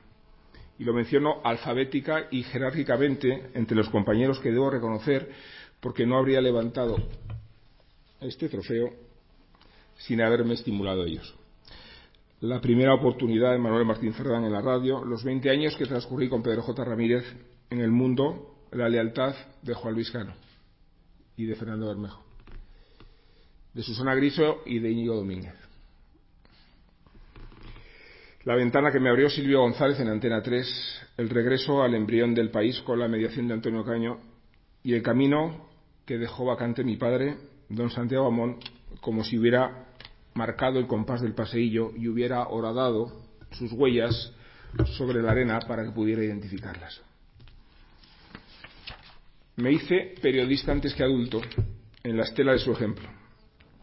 Y 0.82 0.84
lo 0.84 0.94
menciono 0.94 1.40
alfabética 1.44 2.26
y 2.32 2.42
jerárquicamente 2.42 3.50
entre 3.54 3.76
los 3.76 3.88
compañeros 3.88 4.40
que 4.40 4.50
debo 4.50 4.68
reconocer 4.68 5.30
porque 5.78 6.04
no 6.04 6.18
habría 6.18 6.40
levantado 6.40 6.96
este 8.20 8.48
trofeo 8.48 8.90
sin 9.98 10.20
haberme 10.20 10.54
estimulado 10.54 11.04
ellos 11.04 11.36
la 12.40 12.60
primera 12.60 12.92
oportunidad 12.94 13.52
de 13.52 13.58
Manuel 13.58 13.86
Martín 13.86 14.12
Cerdán 14.12 14.44
en 14.44 14.52
la 14.52 14.60
radio, 14.60 15.04
los 15.04 15.22
20 15.22 15.48
años 15.48 15.76
que 15.76 15.86
transcurrí 15.86 16.28
con 16.28 16.42
Pedro 16.42 16.62
J. 16.62 16.84
Ramírez 16.84 17.24
en 17.70 17.80
el 17.80 17.92
mundo, 17.92 18.56
la 18.72 18.88
lealtad 18.88 19.36
de 19.62 19.74
Juan 19.74 19.94
Luis 19.94 20.10
Cano 20.10 20.34
y 21.36 21.44
de 21.44 21.54
Fernando 21.54 21.86
Bermejo, 21.86 22.24
de 23.72 23.84
Susana 23.84 24.16
Griso 24.16 24.62
y 24.66 24.80
de 24.80 24.90
Íñigo 24.90 25.14
Domínguez. 25.14 25.54
La 28.44 28.56
ventana 28.56 28.90
que 28.90 28.98
me 28.98 29.08
abrió 29.08 29.30
Silvio 29.30 29.60
González 29.60 30.00
en 30.00 30.08
Antena 30.08 30.42
3, 30.42 31.06
el 31.18 31.30
regreso 31.30 31.80
al 31.80 31.94
embrión 31.94 32.34
del 32.34 32.50
país 32.50 32.80
con 32.82 32.98
la 32.98 33.06
mediación 33.06 33.46
de 33.46 33.54
Antonio 33.54 33.84
Caño 33.84 34.18
y 34.82 34.94
el 34.94 35.02
camino 35.02 35.68
que 36.04 36.18
dejó 36.18 36.46
vacante 36.46 36.82
mi 36.82 36.96
padre, 36.96 37.36
don 37.68 37.88
Santiago 37.88 38.26
Amón, 38.26 38.56
como 39.00 39.22
si 39.22 39.38
hubiera 39.38 39.86
marcado 40.34 40.80
el 40.80 40.88
compás 40.88 41.20
del 41.20 41.34
paseillo 41.34 41.92
y 41.96 42.08
hubiera 42.08 42.48
horadado 42.48 43.12
sus 43.52 43.70
huellas 43.70 44.32
sobre 44.96 45.22
la 45.22 45.30
arena 45.30 45.60
para 45.60 45.84
que 45.84 45.92
pudiera 45.92 46.24
identificarlas. 46.24 47.00
Me 49.54 49.70
hice 49.70 50.16
periodista 50.20 50.72
antes 50.72 50.94
que 50.94 51.04
adulto 51.04 51.40
en 52.02 52.16
la 52.16 52.24
estela 52.24 52.50
de 52.50 52.58
su 52.58 52.72
ejemplo. 52.72 53.08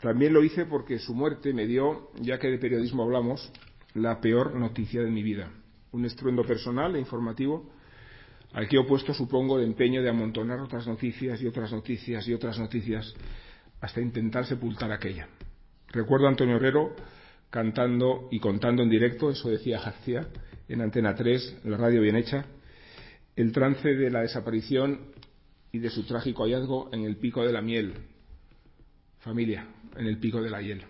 También 0.01 0.33
lo 0.33 0.43
hice 0.43 0.65
porque 0.65 0.99
su 0.99 1.13
muerte 1.13 1.53
me 1.53 1.65
dio, 1.65 2.11
ya 2.19 2.37
que 2.39 2.49
de 2.49 2.57
periodismo 2.57 3.03
hablamos, 3.03 3.49
la 3.93 4.19
peor 4.19 4.55
noticia 4.55 5.01
de 5.01 5.11
mi 5.11 5.23
vida. 5.23 5.51
Un 5.91 6.05
estruendo 6.05 6.43
personal 6.43 6.95
e 6.95 6.99
informativo 6.99 7.71
al 8.53 8.67
que 8.67 8.77
he 8.77 8.79
opuesto, 8.79 9.13
supongo, 9.13 9.59
el 9.59 9.65
empeño 9.65 10.01
de 10.01 10.09
amontonar 10.09 10.59
otras 10.59 10.87
noticias 10.87 11.41
y 11.41 11.47
otras 11.47 11.71
noticias 11.71 12.27
y 12.27 12.33
otras 12.33 12.57
noticias 12.57 13.13
hasta 13.81 14.01
intentar 14.01 14.45
sepultar 14.45 14.91
aquella. 14.91 15.27
Recuerdo 15.89 16.25
a 16.25 16.29
Antonio 16.29 16.55
Herrero 16.55 16.95
cantando 17.49 18.27
y 18.31 18.39
contando 18.39 18.83
en 18.83 18.89
directo, 18.89 19.31
eso 19.31 19.49
decía 19.49 19.79
García, 19.79 20.27
en 20.67 20.81
Antena 20.81 21.15
3, 21.15 21.61
la 21.65 21.77
radio 21.77 22.01
bien 22.01 22.15
hecha, 22.15 22.45
el 23.35 23.51
trance 23.51 23.87
de 23.87 24.09
la 24.11 24.21
desaparición 24.21 24.99
y 25.71 25.79
de 25.79 25.89
su 25.89 26.03
trágico 26.03 26.43
hallazgo 26.43 26.89
en 26.91 27.05
el 27.05 27.17
pico 27.17 27.43
de 27.43 27.53
la 27.53 27.61
miel. 27.61 27.93
Familia, 29.19 29.67
en 29.97 30.05
el 30.05 30.17
pico 30.17 30.41
de 30.41 30.49
la 30.49 30.61
hiel. 30.61 30.83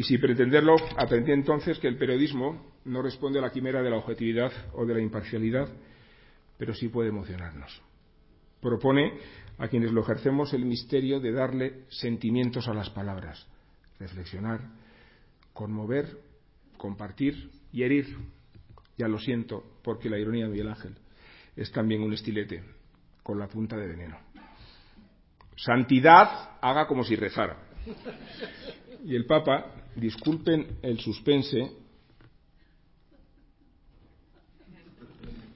Y 0.00 0.02
sin 0.02 0.18
pretenderlo, 0.18 0.76
aprendí 0.96 1.30
entonces 1.30 1.78
que 1.78 1.86
el 1.86 1.98
periodismo 1.98 2.72
no 2.86 3.02
responde 3.02 3.38
a 3.38 3.42
la 3.42 3.50
quimera 3.50 3.82
de 3.82 3.90
la 3.90 3.98
objetividad 3.98 4.50
o 4.72 4.86
de 4.86 4.94
la 4.94 5.00
imparcialidad, 5.02 5.68
pero 6.56 6.72
sí 6.72 6.88
puede 6.88 7.10
emocionarnos. 7.10 7.82
Propone 8.62 9.18
a 9.58 9.68
quienes 9.68 9.92
lo 9.92 10.00
ejercemos 10.00 10.54
el 10.54 10.64
misterio 10.64 11.20
de 11.20 11.32
darle 11.32 11.84
sentimientos 11.90 12.66
a 12.66 12.72
las 12.72 12.88
palabras, 12.88 13.46
reflexionar, 13.98 14.70
conmover, 15.52 16.18
compartir 16.78 17.50
y 17.70 17.82
herir. 17.82 18.16
Ya 18.96 19.06
lo 19.06 19.18
siento, 19.18 19.62
porque 19.84 20.08
la 20.08 20.18
ironía 20.18 20.46
de 20.46 20.52
Miguel 20.52 20.68
Ángel 20.68 20.94
es 21.54 21.70
también 21.72 22.00
un 22.00 22.14
estilete 22.14 22.64
con 23.22 23.38
la 23.38 23.48
punta 23.48 23.76
de 23.76 23.86
veneno. 23.86 24.16
Santidad 25.56 26.56
haga 26.62 26.86
como 26.86 27.04
si 27.04 27.16
rezara. 27.16 27.58
Y 29.04 29.14
el 29.14 29.26
Papa, 29.26 29.79
disculpen 29.96 30.78
el 30.82 30.98
suspense, 31.00 31.72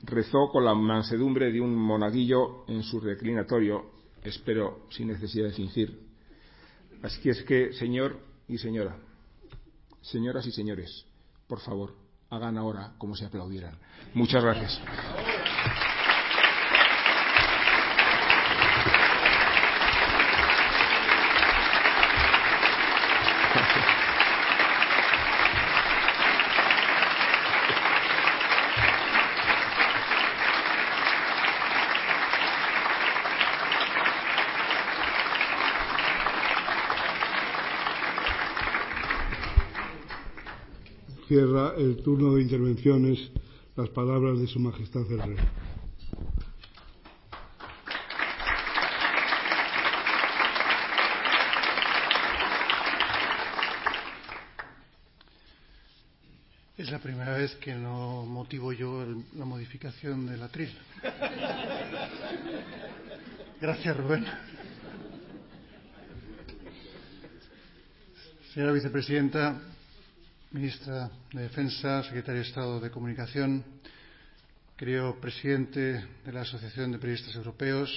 rezó 0.02 0.48
con 0.50 0.64
la 0.64 0.74
mansedumbre 0.74 1.50
de 1.52 1.60
un 1.60 1.74
monaguillo 1.74 2.64
en 2.68 2.82
su 2.82 3.00
reclinatorio, 3.00 3.90
espero 4.22 4.86
sin 4.90 5.08
necesidad 5.08 5.46
de 5.46 5.52
fingir. 5.52 6.00
Así 7.02 7.28
es 7.28 7.42
que, 7.42 7.72
señor 7.74 8.18
y 8.48 8.58
señora, 8.58 8.96
señoras 10.00 10.46
y 10.46 10.52
señores, 10.52 11.06
por 11.46 11.60
favor, 11.60 11.94
hagan 12.30 12.56
ahora 12.56 12.94
como 12.98 13.14
si 13.14 13.24
aplaudieran. 13.24 13.78
Muchas 14.14 14.42
gracias. 14.42 14.80
Cierra 41.34 41.74
el 41.76 41.96
turno 41.96 42.36
de 42.36 42.42
intervenciones 42.42 43.18
las 43.74 43.88
palabras 43.88 44.38
de 44.38 44.46
Su 44.46 44.60
Majestad 44.60 45.02
el 45.10 45.18
Rey. 45.20 45.36
Es 56.78 56.88
la 56.92 57.00
primera 57.00 57.36
vez 57.36 57.56
que 57.56 57.74
no 57.74 58.24
motivo 58.24 58.72
yo 58.72 59.04
la 59.36 59.44
modificación 59.44 60.28
del 60.28 60.40
atril. 60.40 60.70
Gracias, 63.60 63.96
Rubén. 63.96 64.24
Señora 68.52 68.70
vicepresidenta, 68.70 69.73
ministra 70.54 71.10
de 71.32 71.42
Defensa, 71.42 72.04
secretario 72.04 72.40
de 72.40 72.46
Estado 72.46 72.78
de 72.78 72.88
Comunicación, 72.88 73.64
querido 74.76 75.20
presidente 75.20 76.06
de 76.24 76.32
la 76.32 76.42
Asociación 76.42 76.92
de 76.92 76.98
Periodistas 76.98 77.34
Europeos, 77.34 77.90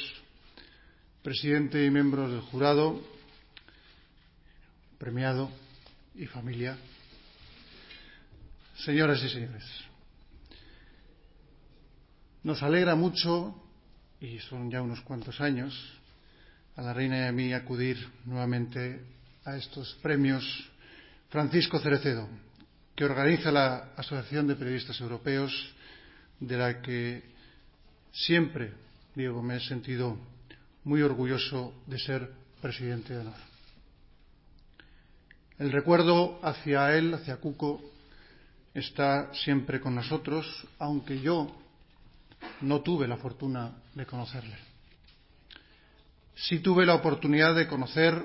presidente 1.21 1.85
y 1.85 1.91
miembros 1.91 2.31
del 2.31 2.41
jurado, 2.41 2.99
premiado 4.97 5.51
y 6.15 6.25
familia, 6.25 6.75
señoras 8.77 9.21
y 9.21 9.29
señores. 9.29 9.63
Nos 12.41 12.63
alegra 12.63 12.95
mucho, 12.95 13.53
y 14.19 14.39
son 14.39 14.71
ya 14.71 14.81
unos 14.81 15.01
cuantos 15.01 15.39
años, 15.41 15.75
a 16.75 16.81
la 16.81 16.91
reina 16.91 17.19
y 17.19 17.27
a 17.27 17.31
mí 17.31 17.53
acudir 17.53 17.97
nuevamente 18.25 19.05
a 19.45 19.57
estos 19.57 19.93
premios 20.01 20.43
Francisco 21.29 21.77
Cerecedo, 21.77 22.27
que 22.97 23.05
organiza 23.05 23.51
la 23.51 23.93
Asociación 23.95 24.47
de 24.47 24.55
Periodistas 24.55 24.99
Europeos, 24.99 25.53
de 26.39 26.57
la 26.57 26.81
que 26.81 27.21
siempre, 28.11 28.73
digo, 29.13 29.43
me 29.43 29.57
he 29.57 29.59
sentido 29.59 30.17
muy 30.83 31.03
orgulloso 31.03 31.75
de 31.85 31.99
ser 31.99 32.31
presidente 32.59 33.13
de 33.13 33.19
honor. 33.19 33.35
El 35.59 35.71
recuerdo 35.71 36.39
hacia 36.41 36.97
él, 36.97 37.13
hacia 37.13 37.37
Cuco, 37.37 37.79
está 38.73 39.31
siempre 39.31 39.79
con 39.79 39.93
nosotros, 39.93 40.47
aunque 40.79 41.21
yo 41.21 41.55
no 42.61 42.81
tuve 42.81 43.07
la 43.07 43.17
fortuna 43.17 43.73
de 43.93 44.07
conocerle. 44.07 44.57
Sí 46.33 46.61
tuve 46.61 46.83
la 46.83 46.95
oportunidad 46.95 47.53
de 47.53 47.67
conocer 47.67 48.19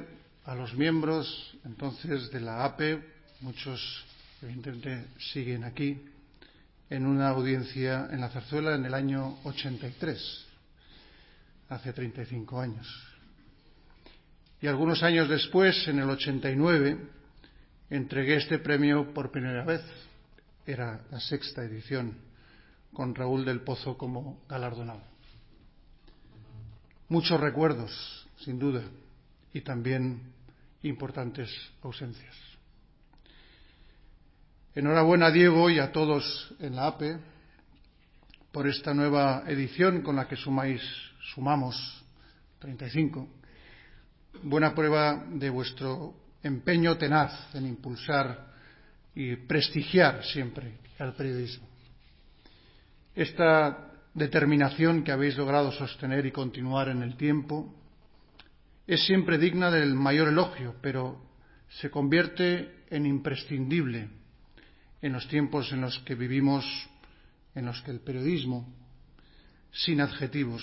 a 0.47 0.55
los 0.55 0.73
miembros 0.73 1.59
entonces 1.63 2.31
de 2.31 2.41
la 2.41 2.65
APE, 2.65 3.05
muchos 3.43 4.07
evidentemente 4.43 5.09
siguen 5.33 5.65
aquí, 5.65 6.03
en 6.91 7.07
una 7.07 7.29
audiencia 7.29 8.09
en 8.11 8.21
la 8.21 8.29
Zarzuela 8.29 8.75
en 8.75 8.85
el 8.85 8.93
año 8.93 9.39
83, 9.45 10.47
hace 11.69 11.93
35 11.93 12.61
años. 12.61 12.87
Y 14.61 14.67
algunos 14.67 15.03
años 15.03 15.29
después, 15.29 15.89
en 15.89 16.01
el 16.01 16.11
89, 16.11 16.99
entregué 17.91 18.37
este 18.37 18.59
premio 18.59 19.13
por 19.15 19.31
primera 19.31 19.65
vez. 19.65 19.81
Era 20.67 21.03
la 21.11 21.19
sexta 21.19 21.65
edición, 21.65 22.17
con 22.93 23.15
Raúl 23.15 23.45
del 23.45 23.63
Pozo 23.63 23.97
como 23.97 24.45
galardonado. 24.49 25.03
Muchos 27.09 27.41
recuerdos, 27.41 28.29
sin 28.39 28.59
duda, 28.59 28.83
y 29.53 29.63
también 29.63 30.33
importantes 30.83 31.51
ausencias. 31.83 32.52
Enhorabuena 34.75 35.27
a 35.27 35.31
Diego 35.31 35.69
y 35.69 35.79
a 35.79 35.93
todos 35.93 36.55
en 36.59 36.77
la 36.77 36.87
APE 36.87 37.19
por 38.51 38.67
esta 38.67 38.95
nueva 38.95 39.45
edición 39.47 40.01
con 40.01 40.17
la 40.17 40.27
que 40.27 40.35
sumáis, 40.35 40.81
sumamos 41.35 41.77
35. 42.59 43.29
Buena 44.45 44.75
prueba 44.75 45.27
de 45.29 45.51
vuestro 45.51 46.15
empeño 46.43 46.97
tenaz 46.97 47.55
en 47.55 47.67
impulsar 47.67 48.47
y 49.15 49.37
prestigiar 49.37 50.25
siempre 50.25 50.79
al 50.99 51.13
periodismo. 51.17 51.69
Esta 53.15 53.91
determinación 54.15 55.05
que 55.05 55.13
habéis 55.13 55.37
logrado 55.37 55.71
sostener 55.73 56.25
y 56.25 56.33
continuar 56.33 56.89
en 56.89 57.03
el 57.03 57.19
tiempo 57.19 57.75
es 58.87 59.05
siempre 59.05 59.37
digna 59.37 59.71
del 59.71 59.93
mayor 59.93 60.29
elogio, 60.29 60.77
pero 60.81 61.21
se 61.69 61.91
convierte 61.91 62.85
en 62.89 63.05
imprescindible 63.05 64.22
en 65.03 65.13
los 65.13 65.27
tiempos 65.27 65.73
en 65.73 65.81
los 65.81 65.99
que 66.01 66.15
vivimos, 66.15 66.65
en 67.55 67.67
los 67.67 67.83
que 67.83 67.91
el 67.91 68.01
periodismo, 68.01 68.67
sin 69.73 70.01
adjetivos, 70.01 70.63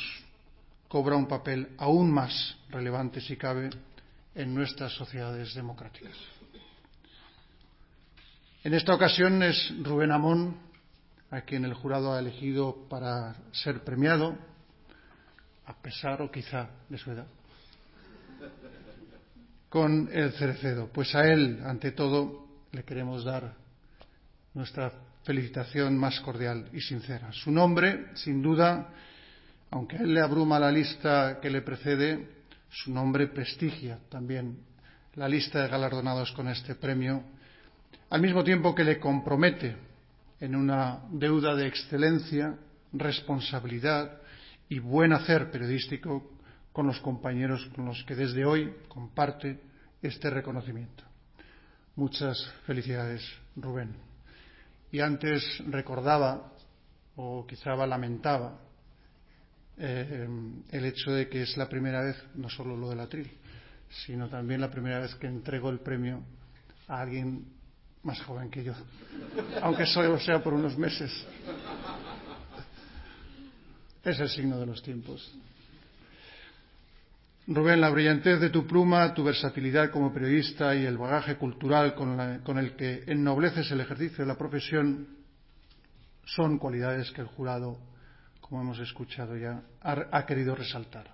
cobra 0.88 1.16
un 1.16 1.28
papel 1.28 1.70
aún 1.78 2.10
más 2.12 2.58
relevante, 2.70 3.22
si 3.22 3.36
cabe, 3.36 3.70
en 4.34 4.56
nuestras 4.56 4.94
sociedades 4.94 5.54
democráticas. 5.54 6.16
En 8.64 8.74
esta 8.74 8.96
ocasión 8.96 9.44
es 9.44 9.74
Rubén 9.84 10.12
Amón 10.12 10.58
a 11.32 11.42
quien 11.42 11.66
el 11.66 11.74
jurado 11.74 12.14
ha 12.14 12.20
elegido 12.20 12.88
para 12.90 13.36
ser 13.52 13.84
premiado, 13.84 14.36
a 15.66 15.74
pesar 15.82 16.22
o 16.22 16.32
quizá 16.32 16.70
de 16.88 16.98
su 16.98 17.12
edad, 17.12 17.28
con 19.70 20.10
el 20.12 20.32
Cerecedo. 20.34 20.88
Pues 20.88 21.14
a 21.14 21.28
él, 21.28 21.62
ante 21.64 21.92
todo, 21.92 22.48
le 22.72 22.84
queremos 22.84 23.24
dar 23.24 23.54
nuestra 24.60 24.92
felicitación 25.24 25.98
más 25.98 26.20
cordial 26.20 26.68
y 26.74 26.82
sincera. 26.82 27.32
Su 27.32 27.50
nombre, 27.50 28.08
sin 28.16 28.42
duda, 28.42 28.90
aunque 29.72 29.96
a 29.96 30.02
él 30.02 30.14
le 30.14 30.22
abruma 30.22 30.60
la 30.60 30.70
lista 30.70 31.40
que 31.42 31.50
le 31.50 31.62
precede, 31.62 32.28
su 32.70 32.92
nombre 32.92 33.28
prestigia 33.28 34.00
también 34.10 34.60
la 35.16 35.30
lista 35.30 35.62
de 35.62 35.70
galardonados 35.70 36.34
con 36.34 36.50
este 36.50 36.76
premio, 36.76 37.24
al 38.10 38.22
mismo 38.22 38.44
tiempo 38.44 38.76
que 38.76 38.84
le 38.84 39.00
compromete 39.00 39.78
en 40.42 40.56
una 40.56 41.00
deuda 41.10 41.56
de 41.56 41.68
excelencia, 41.68 42.56
responsabilidad 42.92 44.22
y 44.68 44.80
buen 44.80 45.14
hacer 45.14 45.52
periodístico 45.52 46.32
con 46.74 46.86
los 46.86 47.00
compañeros 47.00 47.66
con 47.74 47.86
los 47.86 48.04
que 48.04 48.16
desde 48.16 48.46
hoy 48.46 48.74
comparte 48.90 49.60
este 50.02 50.30
reconocimiento. 50.30 51.04
Muchas 51.96 52.38
felicidades, 52.66 53.24
Rubén. 53.56 54.09
Y 54.92 55.00
antes 55.00 55.44
recordaba, 55.68 56.52
o 57.16 57.46
quizá 57.46 57.76
lamentaba, 57.86 58.60
eh, 59.78 60.28
el 60.72 60.86
hecho 60.86 61.12
de 61.12 61.30
que 61.30 61.44
es 61.44 61.56
la 61.58 61.70
primera 61.70 62.02
vez, 62.02 62.18
no 62.36 62.50
solo 62.50 62.76
lo 62.76 62.90
del 62.90 63.00
atril, 63.00 63.32
sino 64.06 64.28
también 64.28 64.62
la 64.62 64.70
primera 64.70 65.00
vez 65.00 65.16
que 65.16 65.28
entrego 65.28 65.70
el 65.70 65.80
premio 65.80 66.22
a 66.88 67.02
alguien 67.02 67.46
más 68.04 68.22
joven 68.22 68.50
que 68.50 68.64
yo, 68.64 68.74
aunque 69.62 69.86
solo 69.86 70.20
sea 70.20 70.42
por 70.42 70.54
unos 70.54 70.78
meses. 70.78 71.12
Es 74.04 74.20
el 74.20 74.30
signo 74.30 74.60
de 74.60 74.66
los 74.66 74.82
tiempos. 74.82 75.32
Rubén, 77.52 77.82
la 77.82 77.90
brillantez 77.90 78.40
de 78.40 78.52
tu 78.52 78.68
pluma, 78.68 79.12
tu 79.16 79.24
versatilidad 79.24 79.90
como 79.90 80.14
periodista 80.14 80.76
y 80.76 80.86
el 80.86 81.00
bagaje 81.00 81.36
cultural 81.36 81.96
con, 81.96 82.60
el 82.60 82.76
que 82.76 83.04
ennobleces 83.08 83.72
el 83.72 83.82
ejercicio 83.82 84.24
de 84.24 84.28
la 84.28 84.38
profesión 84.38 85.08
son 86.26 86.60
cualidades 86.60 87.10
que 87.10 87.22
el 87.22 87.28
jurado, 87.28 87.80
como 88.40 88.62
hemos 88.62 88.78
escuchado 88.78 89.36
ya, 89.36 89.64
ha 89.82 90.26
querido 90.28 90.54
resaltar. 90.54 91.08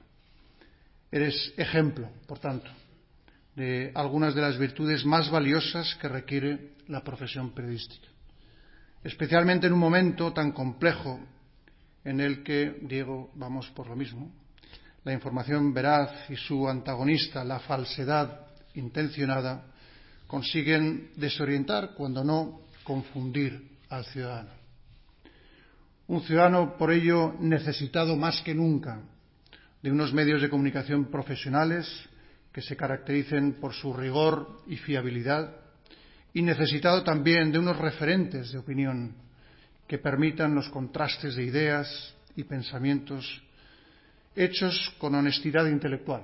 Eres 1.09 1.53
ejemplo, 1.55 2.09
por 2.27 2.39
tanto, 2.39 2.69
de 3.55 3.93
algunas 3.95 4.35
de 4.35 4.41
las 4.41 4.57
virtudes 4.57 5.05
más 5.05 5.31
valiosas 5.31 5.95
que 6.01 6.09
requiere 6.09 6.73
la 6.89 7.01
profesión 7.01 7.51
periodística, 7.51 8.09
especialmente 9.05 9.67
en 9.67 9.73
un 9.73 9.79
momento 9.79 10.33
tan 10.33 10.51
complejo 10.51 11.17
en 12.03 12.19
el 12.19 12.43
que, 12.43 12.77
Diego, 12.81 13.31
vamos 13.35 13.69
por 13.69 13.87
lo 13.87 13.95
mismo, 13.95 14.33
la 15.05 15.13
información 15.13 15.71
veraz 15.71 16.29
y 16.29 16.35
su 16.35 16.67
antagonista, 16.67 17.43
la 17.43 17.59
falsedad 17.59 18.47
intencionada, 18.73 19.63
consiguen 20.25 21.11
desorientar, 21.15 21.93
cuando 21.93 22.23
no 22.23 22.61
confundir 22.83 23.77
al 23.89 24.03
ciudadano. 24.05 24.49
Un 26.07 26.21
ciudadano, 26.21 26.75
por 26.75 26.91
ello, 26.91 27.35
necesitado 27.39 28.15
más 28.15 28.41
que 28.41 28.55
nunca 28.55 28.99
de 29.81 29.91
unos 29.91 30.11
medios 30.11 30.41
de 30.41 30.49
comunicación 30.49 31.05
profesionales 31.05 31.87
que 32.51 32.61
se 32.61 32.75
caractericen 32.75 33.53
por 33.61 33.73
su 33.73 33.93
rigor 33.93 34.63
y 34.67 34.77
fiabilidad 34.77 35.55
y 36.33 36.41
necesitado 36.41 37.03
también 37.03 37.51
de 37.51 37.59
unos 37.59 37.77
referentes 37.77 38.51
de 38.51 38.57
opinión 38.57 39.15
que 39.87 39.99
permitan 39.99 40.55
los 40.55 40.67
contrastes 40.69 41.35
de 41.35 41.43
ideas 41.43 42.15
y 42.35 42.43
pensamientos 42.43 43.43
hechos 44.35 44.93
con 44.97 45.15
honestidad 45.15 45.65
intelectual, 45.67 46.23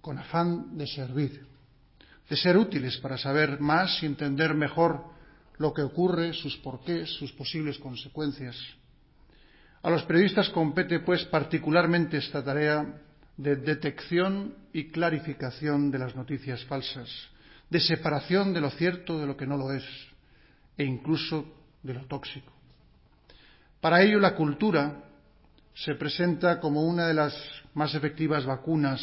con 0.00 0.18
afán 0.18 0.76
de 0.76 0.86
servir, 0.86 1.46
de 2.28 2.36
ser 2.36 2.56
útiles 2.56 2.98
para 2.98 3.18
saber 3.18 3.60
más 3.60 4.02
y 4.02 4.06
entender 4.06 4.54
mejor 4.54 5.04
lo 5.58 5.72
que 5.72 5.82
ocurre, 5.82 6.32
sus 6.32 6.56
porqués, 6.58 7.10
sus 7.10 7.32
posibles 7.32 7.78
consecuencias. 7.78 8.56
A 9.82 9.90
los 9.90 10.02
periodistas 10.04 10.48
compete, 10.50 11.00
pues, 11.00 11.24
particularmente 11.26 12.16
esta 12.16 12.42
tarea 12.42 13.00
de 13.36 13.56
detección 13.56 14.54
y 14.72 14.90
clarificación 14.90 15.90
de 15.90 15.98
las 15.98 16.16
noticias 16.16 16.64
falsas, 16.64 17.08
de 17.70 17.80
separación 17.80 18.52
de 18.52 18.60
lo 18.60 18.70
cierto 18.70 19.18
de 19.18 19.26
lo 19.26 19.36
que 19.36 19.46
no 19.46 19.56
lo 19.56 19.72
es, 19.72 19.84
e 20.76 20.84
incluso 20.84 21.44
de 21.82 21.94
lo 21.94 22.04
tóxico. 22.06 22.52
Para 23.80 24.02
ello, 24.02 24.18
la 24.18 24.34
cultura 24.34 25.04
se 25.76 25.94
presenta 25.94 26.58
como 26.58 26.82
una 26.82 27.06
de 27.06 27.14
las 27.14 27.36
más 27.74 27.94
efectivas 27.94 28.46
vacunas 28.46 29.00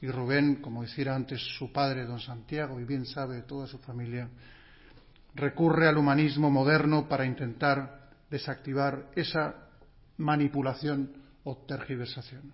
y 0.00 0.06
Rubén, 0.06 0.62
como 0.62 0.82
decía 0.82 1.12
antes 1.12 1.40
su 1.58 1.72
padre, 1.72 2.06
don 2.06 2.20
Santiago, 2.20 2.78
y 2.78 2.84
bien 2.84 3.04
sabe 3.04 3.42
toda 3.42 3.66
su 3.66 3.78
familia, 3.78 4.28
recurre 5.34 5.88
al 5.88 5.98
humanismo 5.98 6.50
moderno 6.50 7.08
para 7.08 7.26
intentar 7.26 8.10
desactivar 8.30 9.10
esa 9.16 9.56
manipulación 10.18 11.10
o 11.42 11.56
tergiversación. 11.56 12.52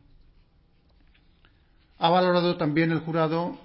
Ha 1.98 2.08
valorado 2.08 2.56
también 2.56 2.92
el 2.92 3.00
jurado 3.00 3.58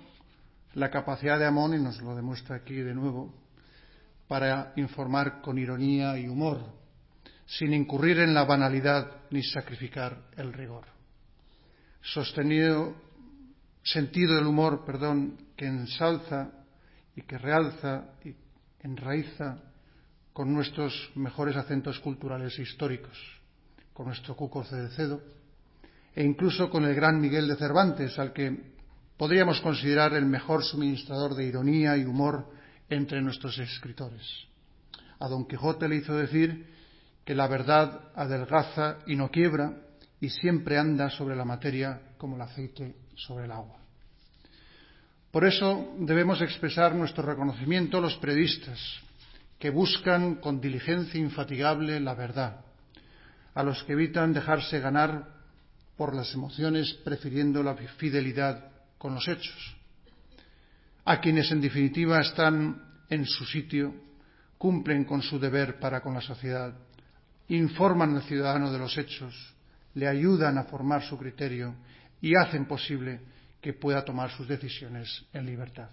la 0.73 0.91
capacidad 0.91 1.39
de 1.39 1.45
Amón, 1.45 1.73
y 1.73 1.79
nos 1.79 2.01
lo 2.01 2.15
demuestra 2.15 2.57
aquí 2.57 2.75
de 2.75 2.93
nuevo, 2.93 3.33
para 4.27 4.73
informar 4.75 5.41
con 5.41 5.57
ironía 5.57 6.19
y 6.19 6.27
humor, 6.27 6.78
sin 7.49 7.73
incurrir 7.73 8.19
en 8.19 8.33
la 8.33 8.43
banalidad 8.43 9.21
ni 9.31 9.41
sacrificar 9.41 10.29
el 10.37 10.53
rigor. 10.53 10.85
Sostenido 12.01 12.95
sentido 13.83 14.35
del 14.35 14.45
humor, 14.45 14.85
perdón, 14.85 15.37
que 15.55 15.65
ensalza 15.65 16.51
y 17.15 17.23
que 17.23 17.37
realza 17.37 18.05
y 18.23 18.35
enraiza 18.81 19.57
con 20.31 20.53
nuestros 20.53 21.11
mejores 21.15 21.55
acentos 21.55 21.99
culturales 21.99 22.57
e 22.59 22.61
históricos, 22.61 23.17
con 23.93 24.05
nuestro 24.07 24.35
Cuco 24.35 24.63
Cedo 24.63 25.21
e 26.15 26.23
incluso 26.23 26.69
con 26.69 26.85
el 26.85 26.95
gran 26.95 27.19
Miguel 27.19 27.47
de 27.47 27.55
Cervantes, 27.55 28.17
al 28.19 28.31
que 28.31 28.75
podríamos 29.17 29.59
considerar 29.61 30.13
el 30.13 30.25
mejor 30.25 30.63
suministrador 30.63 31.35
de 31.35 31.45
ironía 31.45 31.97
y 31.97 32.05
humor 32.05 32.47
entre 32.89 33.21
nuestros 33.21 33.57
escritores. 33.57 34.21
A 35.19 35.27
Don 35.27 35.47
Quijote 35.47 35.87
le 35.87 35.97
hizo 35.97 36.15
decir 36.15 36.78
que 37.29 37.35
la 37.35 37.45
verdad 37.45 38.09
adelgaza 38.15 38.97
y 39.05 39.15
no 39.15 39.29
quiebra 39.29 39.71
y 40.19 40.29
siempre 40.29 40.79
anda 40.79 41.11
sobre 41.11 41.35
la 41.35 41.45
materia 41.45 42.01
como 42.17 42.35
el 42.35 42.41
aceite 42.41 42.95
sobre 43.13 43.45
el 43.45 43.51
agua. 43.51 43.77
Por 45.29 45.45
eso 45.45 45.93
debemos 45.99 46.41
expresar 46.41 46.95
nuestro 46.95 47.21
reconocimiento 47.21 47.99
a 47.99 48.01
los 48.01 48.15
periodistas 48.15 48.79
que 49.59 49.69
buscan 49.69 50.37
con 50.37 50.59
diligencia 50.59 51.19
infatigable 51.19 51.99
la 51.99 52.15
verdad, 52.15 52.61
a 53.53 53.61
los 53.61 53.83
que 53.83 53.93
evitan 53.93 54.33
dejarse 54.33 54.79
ganar 54.79 55.27
por 55.97 56.15
las 56.15 56.33
emociones 56.33 56.95
prefiriendo 57.03 57.61
la 57.61 57.75
fidelidad 57.75 58.71
con 58.97 59.13
los 59.13 59.27
hechos, 59.27 59.75
a 61.05 61.21
quienes 61.21 61.51
en 61.51 61.61
definitiva 61.61 62.21
están 62.21 63.03
en 63.07 63.27
su 63.27 63.45
sitio, 63.45 63.93
cumplen 64.57 65.05
con 65.05 65.21
su 65.21 65.37
deber 65.37 65.79
para 65.79 66.01
con 66.01 66.15
la 66.15 66.21
sociedad 66.21 66.73
informan 67.49 68.15
al 68.15 68.23
ciudadano 68.23 68.71
de 68.71 68.79
los 68.79 68.97
hechos, 68.97 69.35
le 69.95 70.07
ayudan 70.07 70.57
a 70.57 70.63
formar 70.63 71.03
su 71.03 71.17
criterio 71.17 71.75
y 72.21 72.35
hacen 72.35 72.65
posible 72.65 73.19
que 73.61 73.73
pueda 73.73 74.05
tomar 74.05 74.31
sus 74.31 74.47
decisiones 74.47 75.25
en 75.33 75.45
libertad. 75.45 75.89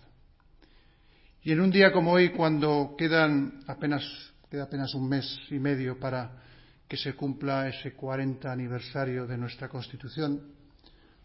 Y 1.42 1.52
en 1.52 1.60
un 1.60 1.70
día 1.70 1.92
como 1.92 2.12
hoy, 2.12 2.30
cuando 2.30 2.94
queda 2.98 3.28
apenas 3.66 4.94
un 4.94 5.08
mes 5.08 5.40
y 5.50 5.58
medio 5.58 5.98
para 5.98 6.42
que 6.88 6.96
se 6.96 7.14
cumpla 7.14 7.68
ese 7.68 7.94
40 7.94 8.50
aniversario 8.50 9.26
de 9.26 9.38
nuestra 9.38 9.68
Constitución, 9.68 10.40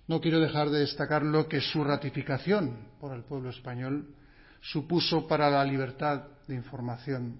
no 0.08 0.20
quiero 0.20 0.40
dejar 0.40 0.70
de 0.70 0.80
destacar 0.80 1.24
lo 1.24 1.48
que 1.48 1.62
su 1.62 1.84
ratificación 1.84 2.90
por 3.00 3.16
el 3.16 3.24
pueblo 3.24 3.50
español 3.50 4.14
supuso 4.62 5.28
para 5.28 5.50
la 5.50 5.64
libertad 5.64 6.24
de 6.48 6.56
información 6.56 7.40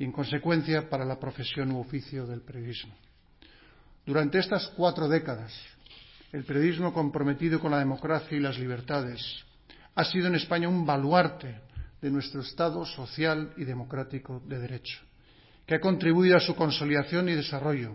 y, 0.00 0.04
en 0.04 0.12
consecuencia, 0.12 0.88
para 0.88 1.04
la 1.04 1.20
profesión 1.20 1.72
u 1.72 1.80
oficio 1.80 2.26
del 2.26 2.40
periodismo. 2.40 2.94
Durante 4.06 4.38
estas 4.38 4.66
cuatro 4.68 5.06
décadas, 5.06 5.52
el 6.32 6.44
periodismo 6.44 6.94
comprometido 6.94 7.60
con 7.60 7.70
la 7.70 7.80
democracia 7.80 8.34
y 8.34 8.40
las 8.40 8.58
libertades 8.58 9.20
ha 9.94 10.04
sido 10.04 10.28
en 10.28 10.36
España 10.36 10.70
un 10.70 10.86
baluarte 10.86 11.60
de 12.00 12.10
nuestro 12.10 12.40
Estado 12.40 12.86
social 12.86 13.52
y 13.58 13.64
democrático 13.64 14.40
de 14.46 14.58
derecho, 14.58 15.02
que 15.66 15.74
ha 15.74 15.80
contribuido 15.80 16.38
a 16.38 16.40
su 16.40 16.56
consolidación 16.56 17.28
y 17.28 17.34
desarrollo, 17.34 17.94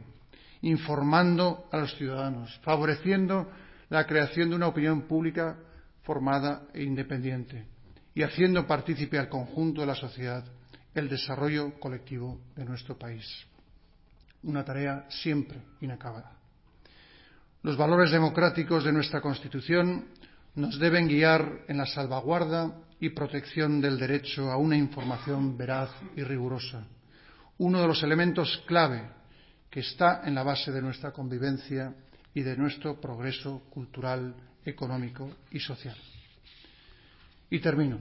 informando 0.61 1.67
a 1.71 1.77
los 1.77 1.95
ciudadanos, 1.95 2.55
favoreciendo 2.61 3.49
la 3.89 4.05
creación 4.05 4.51
de 4.51 4.57
una 4.57 4.67
opinión 4.67 5.07
pública 5.07 5.57
formada 6.03 6.67
e 6.71 6.83
independiente 6.83 7.65
y 8.13 8.21
haciendo 8.21 8.67
partícipe 8.67 9.17
al 9.17 9.27
conjunto 9.27 9.81
de 9.81 9.87
la 9.87 9.95
sociedad 9.95 10.45
el 10.95 11.09
desarrollo 11.09 11.77
colectivo 11.79 12.39
de 12.55 12.65
nuestro 12.65 12.97
país. 12.97 13.25
Una 14.43 14.63
tarea 14.63 15.05
siempre 15.09 15.59
inacabada. 15.81 16.31
Los 17.61 17.77
valores 17.77 18.11
democráticos 18.11 18.83
de 18.83 18.93
nuestra 18.93 19.21
Constitución 19.21 20.05
nos 20.55 20.79
deben 20.79 21.07
guiar 21.07 21.65
en 21.67 21.77
la 21.77 21.85
salvaguarda 21.85 22.73
y 22.99 23.09
protección 23.09 23.81
del 23.81 23.99
derecho 23.99 24.49
a 24.49 24.57
una 24.57 24.77
información 24.77 25.57
veraz 25.57 25.89
y 26.15 26.23
rigurosa, 26.23 26.87
uno 27.57 27.81
de 27.81 27.87
los 27.87 28.01
elementos 28.03 28.63
clave 28.65 29.03
que 29.69 29.81
está 29.81 30.21
en 30.23 30.35
la 30.35 30.43
base 30.43 30.71
de 30.71 30.81
nuestra 30.81 31.11
convivencia 31.11 31.93
y 32.33 32.41
de 32.41 32.55
nuestro 32.55 33.01
progreso 33.01 33.63
cultural, 33.69 34.33
económico 34.63 35.29
y 35.51 35.59
social. 35.59 35.97
Y 37.49 37.59
termino. 37.59 37.99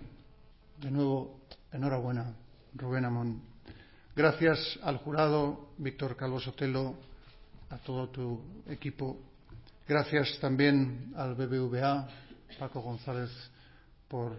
De 0.81 0.91
nuevo, 0.91 1.41
enhorabuena, 1.73 2.35
Rubén 2.75 3.05
Amón. 3.05 3.41
Gracias 4.17 4.79
al 4.83 4.99
jurado, 4.99 5.71
Víctor 5.79 6.17
Calvo 6.17 6.41
Sotelo, 6.41 6.97
a 7.71 7.79
todo 7.79 8.09
tu 8.09 8.41
equipo. 8.69 9.19
Gracias 9.87 10.39
también 10.41 11.13
al 11.17 11.35
BBVA, 11.35 12.09
Paco 12.59 12.81
González, 12.81 13.31
por 14.09 14.37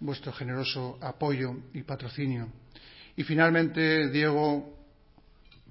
vuestro 0.00 0.32
generoso 0.32 0.98
apoyo 1.00 1.54
y 1.72 1.82
patrocinio. 1.82 2.48
Y 3.16 3.22
finalmente, 3.24 4.10
Diego, 4.10 4.76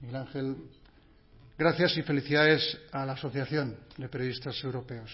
Miguel 0.02 0.16
Ángel, 0.16 0.56
gracias 1.58 1.98
y 1.98 2.04
felicidades 2.04 2.80
a 2.92 3.06
la 3.06 3.14
Asociación 3.14 3.78
de 3.98 4.10
Periodistas 4.10 4.64
Europeos 4.64 5.12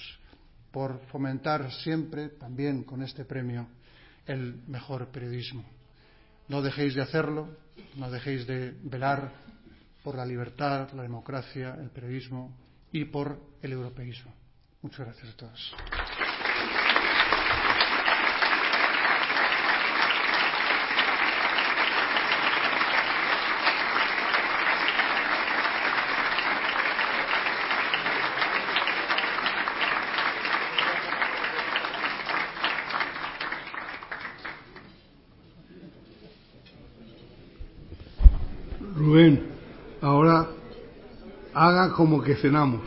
por 0.72 0.99
fomentar 1.07 1.72
siempre, 1.72 2.30
también 2.30 2.84
con 2.84 3.01
este 3.01 3.26
premio, 3.26 3.68
el 4.26 4.62
mejor 4.68 5.07
periodismo. 5.07 5.78
No 6.49 6.61
dejéis 6.63 6.95
de 6.95 7.01
hacerlo, 7.01 7.47
no 7.95 8.09
dejéis 8.09 8.47
de 8.47 8.71
velar 8.81 9.31
por 10.03 10.15
la 10.15 10.25
libertad, 10.25 10.89
la 10.93 11.03
democracia, 11.03 11.77
el 11.79 11.91
periodismo 11.91 12.57
y 12.91 13.05
por 13.05 13.39
el 13.61 13.71
europeísmo. 13.71 14.33
Muchas 14.81 15.05
gracias 15.05 15.33
a 15.33 15.37
todos. 15.37 15.75
Rubén, 38.95 39.47
ahora 40.01 40.49
como 41.88 42.21
que 42.21 42.36
cenamos. 42.36 42.82